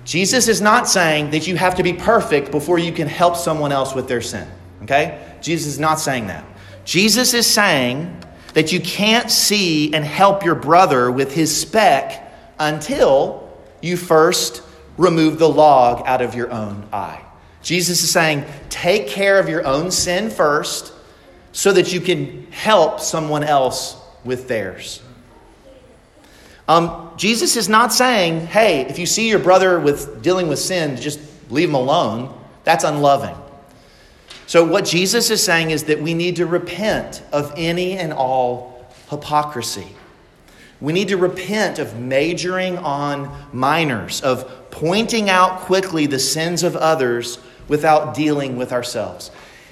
[0.04, 3.70] Jesus is not saying that you have to be perfect before you can help someone
[3.70, 4.48] else with their sin.
[4.82, 5.36] Okay?
[5.40, 6.44] Jesus is not saying that.
[6.84, 8.16] Jesus is saying
[8.54, 13.41] that you can't see and help your brother with his speck until
[13.82, 14.62] you first
[14.96, 17.22] remove the log out of your own eye.
[17.62, 20.92] Jesus is saying, take care of your own sin first
[21.52, 25.02] so that you can help someone else with theirs.
[26.68, 30.96] Um, Jesus is not saying, hey, if you see your brother with dealing with sin,
[30.96, 31.20] just
[31.50, 32.38] leave him alone.
[32.64, 33.36] That's unloving.
[34.46, 38.86] So, what Jesus is saying is that we need to repent of any and all
[39.10, 39.88] hypocrisy.
[40.82, 46.74] We need to repent of majoring on minors, of pointing out quickly the sins of
[46.74, 49.30] others without dealing with ourselves.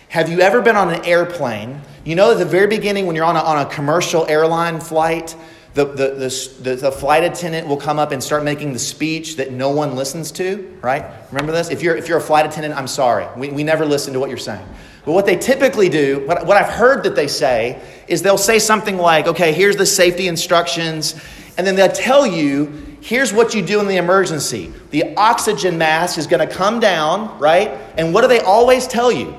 [0.08, 1.80] Have you ever been on an airplane?
[2.04, 5.34] You know, at the very beginning, when you're on a, on a commercial airline flight,
[5.74, 9.52] the, the, the, the, flight attendant will come up and start making the speech that
[9.52, 11.04] no one listens to, right?
[11.30, 11.70] Remember this?
[11.70, 13.26] If you're, if you're a flight attendant, I'm sorry.
[13.36, 14.66] We, we never listen to what you're saying.
[15.04, 17.80] But what they typically do, what, what I've heard that they say,
[18.10, 21.14] is they'll say something like, okay, here's the safety instructions,
[21.56, 24.72] and then they'll tell you, here's what you do in the emergency.
[24.90, 27.70] The oxygen mask is going to come down, right?
[27.96, 29.34] And what do they always tell you?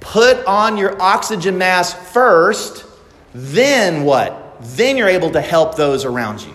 [0.00, 2.86] Put on your oxygen mask first,
[3.34, 4.40] then what?
[4.60, 6.54] then you're able to help those around you.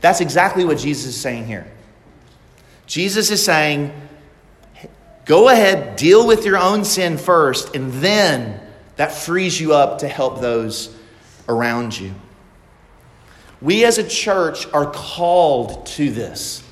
[0.00, 1.66] That's exactly what Jesus is saying here.
[2.86, 3.92] Jesus is saying,
[5.24, 8.60] go ahead, deal with your own sin first, and then
[8.98, 10.94] that frees you up to help those
[11.48, 12.12] around you.
[13.62, 16.64] We as a church are called to this.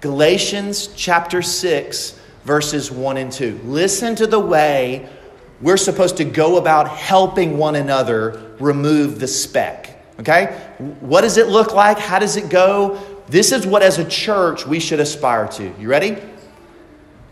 [0.00, 3.60] Galatians chapter 6, verses 1 and 2.
[3.64, 5.06] Listen to the way
[5.60, 10.02] we're supposed to go about helping one another remove the speck.
[10.18, 10.58] Okay?
[11.00, 11.98] What does it look like?
[11.98, 12.98] How does it go?
[13.28, 15.74] This is what, as a church, we should aspire to.
[15.78, 16.16] You ready?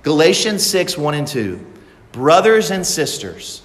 [0.02, 1.66] Galatians 6 1 and 2.
[2.12, 3.62] Brothers and sisters,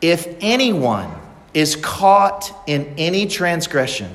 [0.00, 1.10] if anyone
[1.54, 4.10] is caught in any transgression,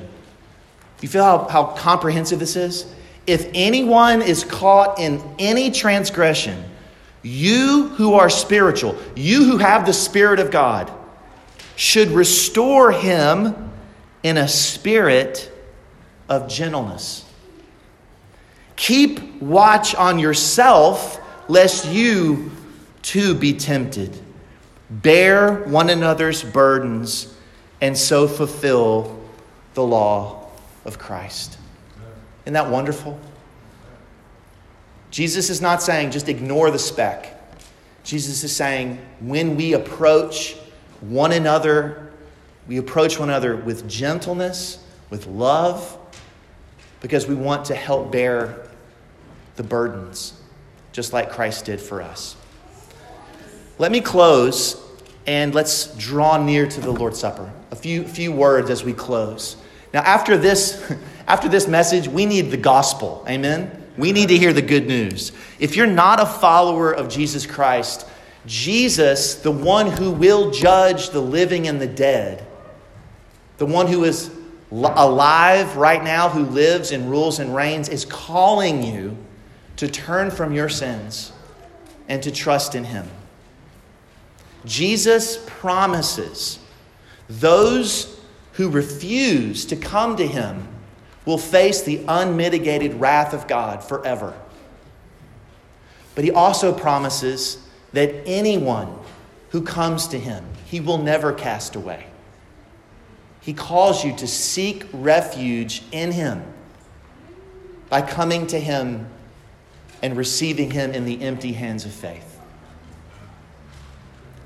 [1.00, 2.92] you feel how, how comprehensive this is?
[3.26, 6.64] If anyone is caught in any transgression,
[7.22, 10.92] you who are spiritual, you who have the Spirit of God,
[11.76, 13.70] should restore him
[14.22, 15.50] in a spirit
[16.28, 17.24] of gentleness.
[18.76, 22.50] Keep watch on yourself, lest you
[23.02, 24.16] too be tempted.
[25.00, 27.34] Bear one another's burdens,
[27.80, 29.18] and so fulfill
[29.72, 30.50] the law
[30.84, 31.56] of Christ.
[32.44, 33.18] Isn't that wonderful?
[35.10, 37.40] Jesus is not saying just ignore the speck.
[38.04, 40.56] Jesus is saying when we approach
[41.00, 42.12] one another,
[42.68, 45.96] we approach one another with gentleness, with love,
[47.00, 48.68] because we want to help bear
[49.56, 50.34] the burdens,
[50.92, 52.36] just like Christ did for us.
[53.78, 54.81] Let me close
[55.26, 57.52] and let's draw near to the Lord's Supper.
[57.70, 59.56] A few, few words as we close.
[59.94, 60.92] Now, after this,
[61.26, 63.24] after this message, we need the gospel.
[63.28, 63.70] Amen?
[63.96, 65.32] We need to hear the good news.
[65.58, 68.06] If you're not a follower of Jesus Christ,
[68.46, 72.44] Jesus, the one who will judge the living and the dead,
[73.58, 74.30] the one who is
[74.72, 79.16] alive right now, who lives and rules and reigns, is calling you
[79.76, 81.32] to turn from your sins
[82.08, 83.08] and to trust in him.
[84.64, 86.58] Jesus promises
[87.28, 88.20] those
[88.52, 90.68] who refuse to come to him
[91.24, 94.34] will face the unmitigated wrath of God forever.
[96.14, 97.58] But he also promises
[97.92, 98.98] that anyone
[99.50, 102.06] who comes to him, he will never cast away.
[103.40, 106.42] He calls you to seek refuge in him
[107.88, 109.08] by coming to him
[110.02, 112.31] and receiving him in the empty hands of faith.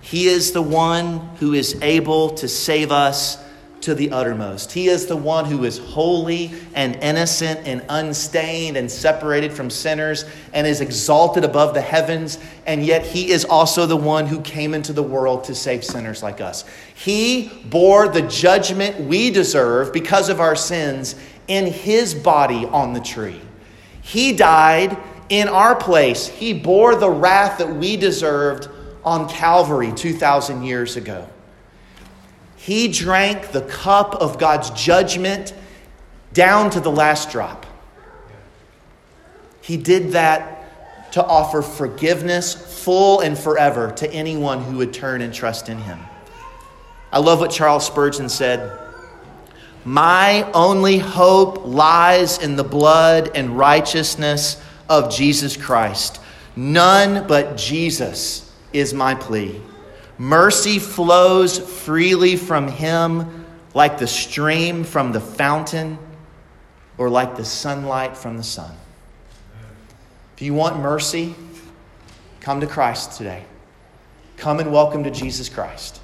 [0.06, 3.42] He is the one who is able to save us
[3.80, 4.70] to the uttermost.
[4.70, 10.24] He is the one who is holy and innocent and unstained and separated from sinners
[10.52, 12.38] and is exalted above the heavens.
[12.66, 16.22] And yet, He is also the one who came into the world to save sinners
[16.22, 16.64] like us.
[16.94, 21.16] He bore the judgment we deserve because of our sins
[21.48, 23.40] in His body on the tree.
[24.02, 24.96] He died
[25.30, 28.68] in our place, He bore the wrath that we deserved
[29.06, 31.28] on Calvary 2,000 years ago.
[32.56, 35.54] He drank the cup of God's judgment
[36.32, 37.64] down to the last drop.
[39.62, 45.32] He did that to offer forgiveness full and forever to anyone who would turn and
[45.32, 46.00] trust in him.
[47.12, 48.76] I love what Charles Spurgeon said.
[49.84, 56.20] My only hope lies in the blood and righteousness of Jesus Christ.
[56.56, 59.60] None but Jesus is my plea.
[60.18, 63.44] Mercy flows freely from him
[63.74, 65.98] like the stream from the fountain
[66.98, 68.74] or like the sunlight from the sun.
[70.34, 71.34] If you want mercy,
[72.40, 73.44] come to Christ today.
[74.36, 76.00] Come and welcome to Jesus Christ.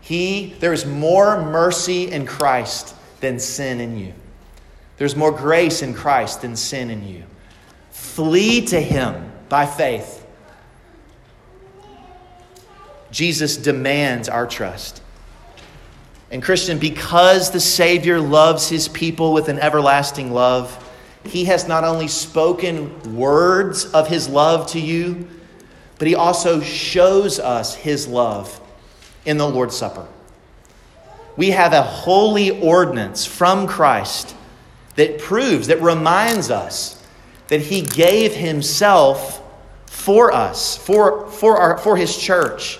[0.00, 4.12] He, there is more mercy in Christ than sin in you.
[4.96, 7.24] There's more grace in Christ than sin in you.
[7.90, 10.19] Flee to Him by faith.
[13.10, 15.02] Jesus demands our trust.
[16.30, 20.76] And, Christian, because the Savior loves His people with an everlasting love,
[21.24, 25.26] He has not only spoken words of His love to you,
[25.98, 28.60] but He also shows us His love
[29.24, 30.06] in the Lord's Supper.
[31.36, 34.34] We have a holy ordinance from Christ
[34.96, 37.02] that proves, that reminds us
[37.48, 39.42] that He gave Himself
[39.86, 42.78] for us, for, for, our, for His church,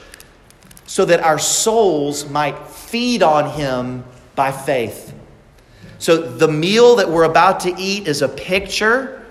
[0.90, 4.02] so that our souls might feed on Him
[4.34, 5.14] by faith.
[6.00, 9.24] So the meal that we're about to eat is a picture,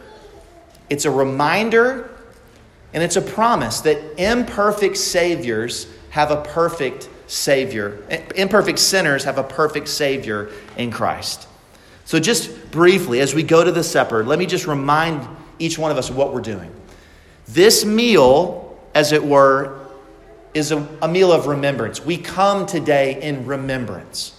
[0.89, 2.11] it's a reminder,
[2.93, 8.05] and it's a promise that imperfect Saviors have a perfect Savior.
[8.37, 11.45] Imperfect sinners have a perfect Savior in Christ.
[12.05, 15.27] So, just briefly, as we go to the supper, let me just remind
[15.59, 16.71] each one of us what we're doing.
[17.49, 19.88] This meal, as it were,
[20.53, 22.03] is a, a meal of remembrance.
[22.03, 24.35] We come today in remembrance.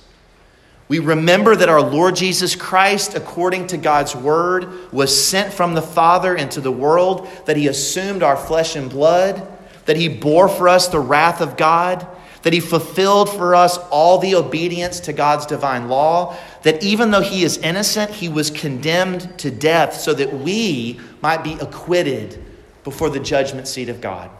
[0.88, 5.82] We remember that our Lord Jesus Christ, according to God's word, was sent from the
[5.82, 9.46] Father into the world, that he assumed our flesh and blood,
[9.86, 12.06] that he bore for us the wrath of God
[12.42, 17.20] that he fulfilled for us all the obedience to God's divine law, that even though
[17.20, 22.42] he is innocent, he was condemned to death so that we might be acquitted
[22.84, 24.30] before the judgment seat of God.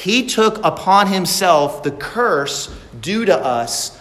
[0.00, 4.00] He took upon himself the curse due to us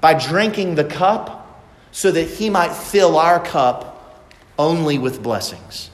[0.00, 1.62] by drinking the cup
[1.92, 4.24] so that he might fill our cup
[4.58, 5.90] only with blessings.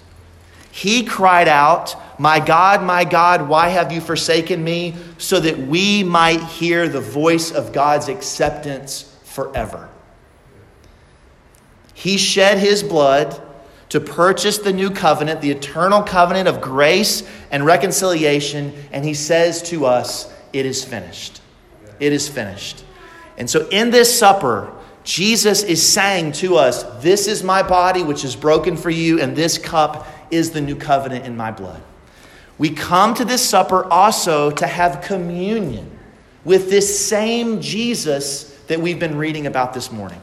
[0.71, 4.95] He cried out, My God, my God, why have you forsaken me?
[5.19, 9.89] So that we might hear the voice of God's acceptance forever.
[11.95, 13.43] He shed his blood
[13.93, 19.61] to purchase the new covenant, the eternal covenant of grace and reconciliation, and he says
[19.65, 21.43] to us, It is finished.
[22.01, 22.87] It is finished.
[23.37, 24.73] And so in this supper,
[25.05, 29.37] Jesus is saying to us, This is my body, which is broken for you, and
[29.37, 31.83] this cup is the new covenant in my blood.
[32.57, 35.99] We come to this supper also to have communion
[36.47, 40.23] with this same Jesus that we've been reading about this morning.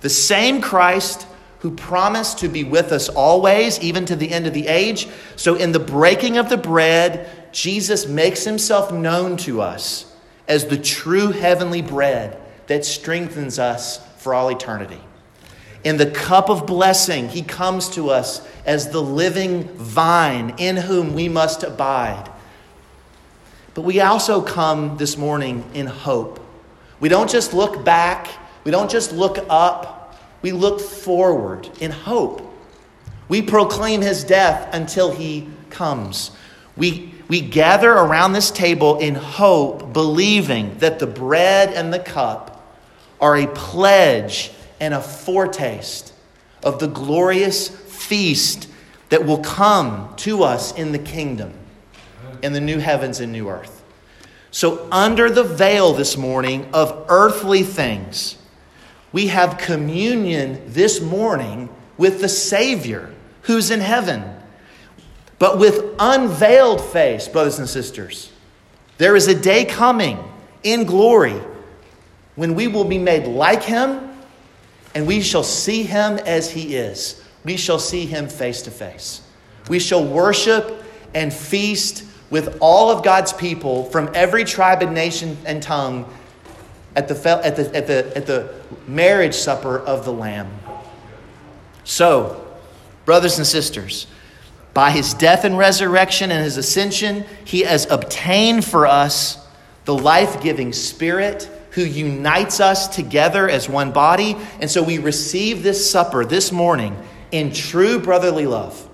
[0.00, 1.26] The same Christ
[1.60, 5.08] who promised to be with us always, even to the end of the age.
[5.36, 10.12] So, in the breaking of the bread, Jesus makes himself known to us
[10.46, 15.00] as the true heavenly bread that strengthens us for all eternity.
[15.84, 21.14] In the cup of blessing, he comes to us as the living vine in whom
[21.14, 22.30] we must abide.
[23.74, 26.40] But we also come this morning in hope.
[27.00, 28.28] We don't just look back,
[28.64, 29.97] we don't just look up,
[30.42, 32.42] we look forward in hope.
[33.28, 36.30] We proclaim his death until he comes.
[36.76, 42.76] We, we gather around this table in hope, believing that the bread and the cup
[43.20, 46.12] are a pledge and a foretaste
[46.62, 48.68] of the glorious feast
[49.10, 51.52] that will come to us in the kingdom,
[52.42, 53.82] in the new heavens and new earth.
[54.50, 58.37] So, under the veil this morning of earthly things,
[59.12, 64.24] we have communion this morning with the Savior who's in heaven.
[65.38, 68.32] But with unveiled face, brothers and sisters,
[68.98, 70.18] there is a day coming
[70.62, 71.40] in glory
[72.34, 74.08] when we will be made like Him
[74.94, 77.22] and we shall see him as he is.
[77.44, 79.22] We shall see him face to face.
[79.68, 80.82] We shall worship
[81.14, 86.12] and feast with all of God's people from every tribe and nation and tongue
[86.98, 88.54] at the, at the, at the, at the
[88.86, 90.50] marriage supper of the Lamb.
[91.84, 92.46] So,
[93.04, 94.06] brothers and sisters,
[94.74, 99.38] by his death and resurrection and his ascension, he has obtained for us
[99.84, 104.36] the life giving Spirit who unites us together as one body.
[104.60, 106.96] And so we receive this supper this morning
[107.30, 108.88] in true brotherly love,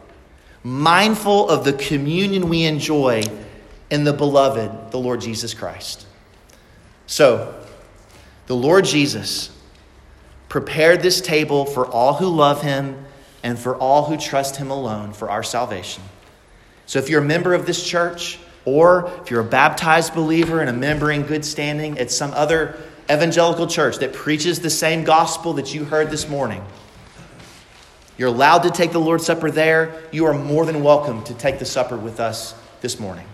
[0.63, 3.23] mindful of the communion we enjoy
[3.91, 6.07] in the beloved, the Lord Jesus Christ.
[7.07, 7.64] So,
[8.47, 9.51] the Lord Jesus
[10.49, 13.05] prepared this table for all who love him
[13.43, 16.03] and for all who trust him alone for our salvation.
[16.87, 20.71] So, if you're a member of this church, or if you're a baptized believer and
[20.71, 22.77] a member in good standing at some other
[23.11, 26.65] evangelical church that preaches the same gospel that you heard this morning,
[28.17, 30.03] you're allowed to take the Lord's Supper there.
[30.13, 33.27] You are more than welcome to take the supper with us this morning.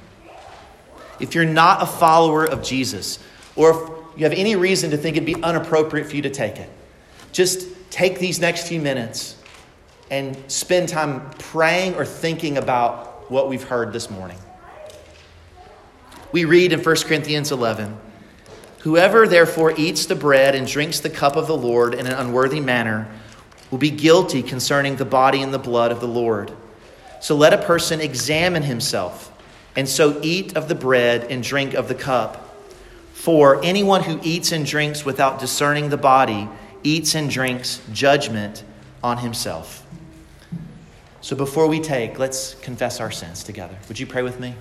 [1.20, 3.18] If you're not a follower of Jesus,
[3.56, 6.58] or if you have any reason to think it'd be inappropriate for you to take
[6.58, 6.70] it,
[7.32, 9.36] just take these next few minutes
[10.10, 14.38] and spend time praying or thinking about what we've heard this morning.
[16.32, 17.96] We read in 1 Corinthians 11
[18.80, 22.60] Whoever therefore eats the bread and drinks the cup of the Lord in an unworthy
[22.60, 23.06] manner
[23.70, 26.50] will be guilty concerning the body and the blood of the Lord.
[27.20, 29.30] So let a person examine himself,
[29.76, 32.49] and so eat of the bread and drink of the cup.
[33.20, 36.48] For anyone who eats and drinks without discerning the body
[36.82, 38.64] eats and drinks judgment
[39.04, 39.86] on himself.
[41.20, 43.76] So before we take, let's confess our sins together.
[43.88, 44.54] Would you pray with me?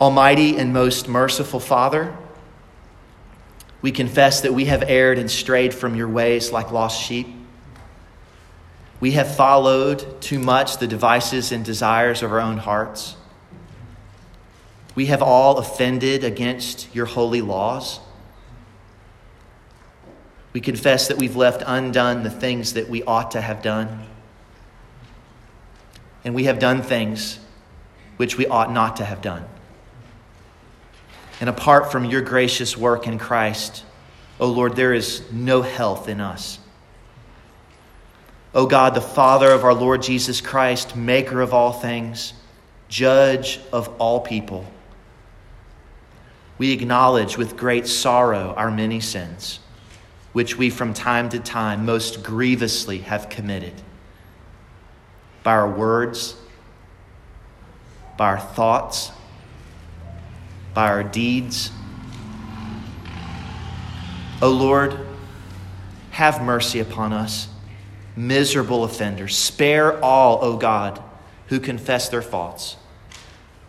[0.00, 2.16] Almighty and most merciful Father,
[3.82, 7.26] we confess that we have erred and strayed from your ways like lost sheep.
[9.04, 13.16] We have followed too much the devices and desires of our own hearts.
[14.94, 18.00] We have all offended against your holy laws.
[20.54, 24.06] We confess that we've left undone the things that we ought to have done.
[26.24, 27.38] And we have done things
[28.16, 29.44] which we ought not to have done.
[31.42, 33.84] And apart from your gracious work in Christ,
[34.40, 36.58] O oh Lord, there is no health in us.
[38.54, 42.34] O God, the Father of our Lord Jesus Christ, maker of all things,
[42.88, 44.64] judge of all people,
[46.56, 49.58] we acknowledge with great sorrow our many sins,
[50.32, 53.74] which we from time to time most grievously have committed.
[55.42, 56.36] By our words,
[58.16, 59.10] by our thoughts,
[60.74, 61.72] by our deeds.
[64.40, 64.96] O Lord,
[66.12, 67.48] have mercy upon us,
[68.16, 69.36] miserable offenders.
[69.36, 71.02] Spare all, O God,
[71.48, 72.76] who confess their faults.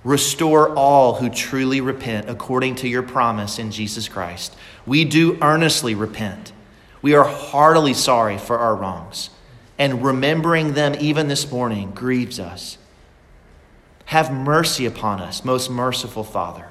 [0.03, 4.55] Restore all who truly repent according to your promise in Jesus Christ.
[4.85, 6.51] We do earnestly repent.
[7.01, 9.29] We are heartily sorry for our wrongs,
[9.77, 12.77] and remembering them even this morning grieves us.
[14.05, 16.67] Have mercy upon us, most merciful Father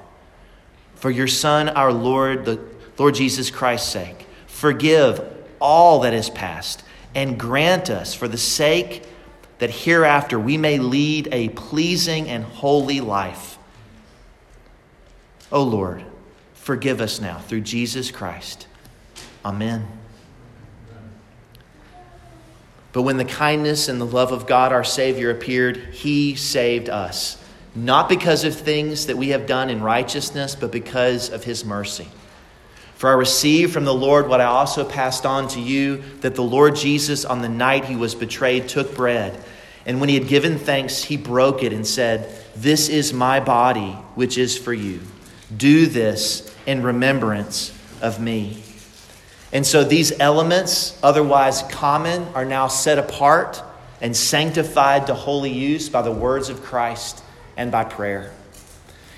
[0.95, 2.59] for your Son, our Lord, the
[2.97, 4.25] Lord Jesus Christ's sake.
[4.47, 5.21] Forgive
[5.59, 6.83] all that is past
[7.15, 9.03] and grant us, for the sake
[9.59, 13.57] that hereafter we may lead a pleasing and holy life.
[15.51, 16.03] O Lord,
[16.53, 18.67] forgive us now through Jesus Christ.
[19.43, 19.87] Amen.
[22.91, 27.41] But when the kindness and the love of God our Savior appeared, He saved us
[27.75, 32.07] not because of things that we have done in righteousness, but because of his mercy.
[32.95, 36.43] For I received from the Lord what I also passed on to you that the
[36.43, 39.43] Lord Jesus, on the night he was betrayed, took bread.
[39.85, 43.91] And when he had given thanks, he broke it and said, This is my body,
[44.15, 45.01] which is for you.
[45.55, 48.63] Do this in remembrance of me.
[49.51, 53.61] And so these elements, otherwise common, are now set apart
[54.01, 57.23] and sanctified to holy use by the words of Christ
[57.55, 58.33] and by prayer.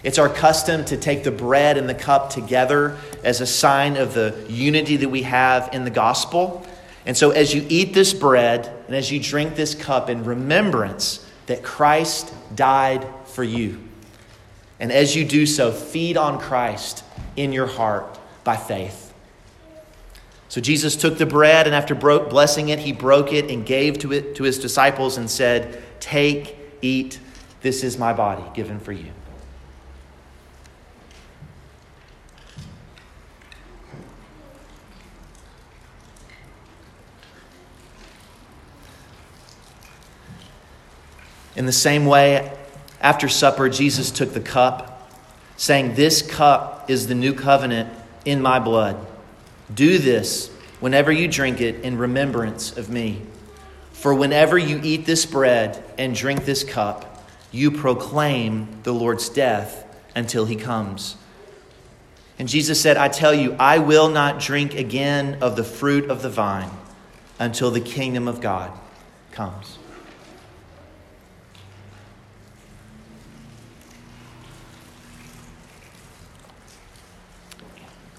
[0.03, 4.13] It's our custom to take the bread and the cup together as a sign of
[4.13, 6.65] the unity that we have in the gospel.
[7.05, 11.25] And so, as you eat this bread and as you drink this cup in remembrance
[11.47, 13.81] that Christ died for you,
[14.79, 17.03] and as you do so, feed on Christ
[17.35, 19.13] in your heart by faith.
[20.49, 24.13] So, Jesus took the bread, and after blessing it, he broke it and gave to
[24.13, 27.19] it to his disciples and said, Take, eat,
[27.61, 29.11] this is my body given for you.
[41.57, 42.55] In the same way,
[43.01, 45.11] after supper, Jesus took the cup,
[45.57, 47.91] saying, This cup is the new covenant
[48.25, 48.95] in my blood.
[49.73, 50.49] Do this
[50.79, 53.23] whenever you drink it in remembrance of me.
[53.91, 59.83] For whenever you eat this bread and drink this cup, you proclaim the Lord's death
[60.15, 61.15] until he comes.
[62.37, 66.21] And Jesus said, I tell you, I will not drink again of the fruit of
[66.21, 66.69] the vine
[67.39, 68.71] until the kingdom of God
[69.31, 69.79] comes.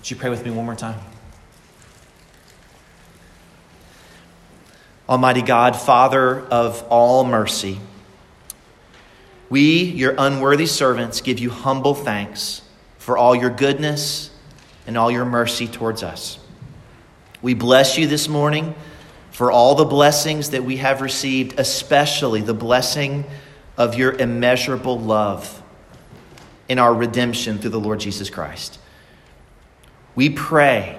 [0.08, 0.98] Would you pray with me one more time?
[5.06, 7.78] Almighty God, Father of all mercy,
[9.50, 12.62] we, your unworthy servants, give you humble thanks
[12.96, 14.30] for all your goodness
[14.86, 16.38] and all your mercy towards us.
[17.42, 18.74] We bless you this morning
[19.30, 23.26] for all the blessings that we have received, especially the blessing
[23.76, 25.62] of your immeasurable love
[26.66, 28.78] in our redemption through the Lord Jesus Christ.
[30.18, 30.98] We pray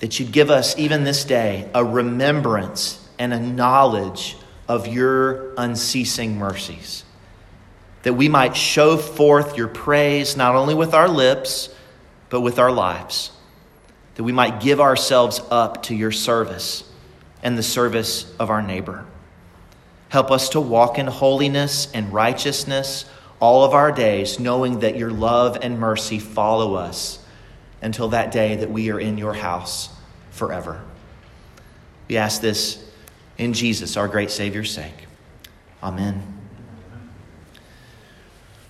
[0.00, 4.36] that you'd give us, even this day, a remembrance and a knowledge
[4.66, 7.04] of your unceasing mercies.
[8.02, 11.72] That we might show forth your praise not only with our lips,
[12.28, 13.30] but with our lives.
[14.16, 16.82] That we might give ourselves up to your service
[17.44, 19.06] and the service of our neighbor.
[20.08, 23.04] Help us to walk in holiness and righteousness
[23.38, 27.19] all of our days, knowing that your love and mercy follow us
[27.82, 29.90] until that day that we are in your house
[30.30, 30.82] forever.
[32.08, 32.84] We ask this
[33.38, 35.06] in Jesus, our great Savior's sake.
[35.82, 36.22] Amen.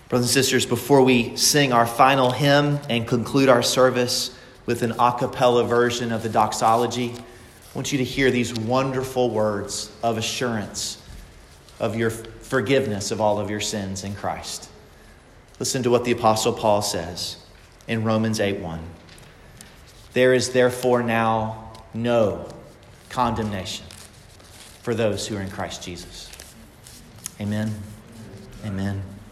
[0.09, 4.37] Brothers and sisters, before we sing our final hymn and conclude our service
[4.67, 7.23] with an a cappella version of the doxology, I
[7.75, 11.01] want you to hear these wonderful words of assurance
[11.79, 14.69] of your forgiveness of all of your sins in Christ.
[15.61, 17.37] Listen to what the Apostle Paul says
[17.87, 18.81] in Romans 8 1.
[20.13, 22.49] There is therefore now no
[23.09, 23.87] condemnation
[24.83, 26.31] for those who are in Christ Jesus.
[27.41, 27.75] Amen.
[28.65, 29.03] Amen.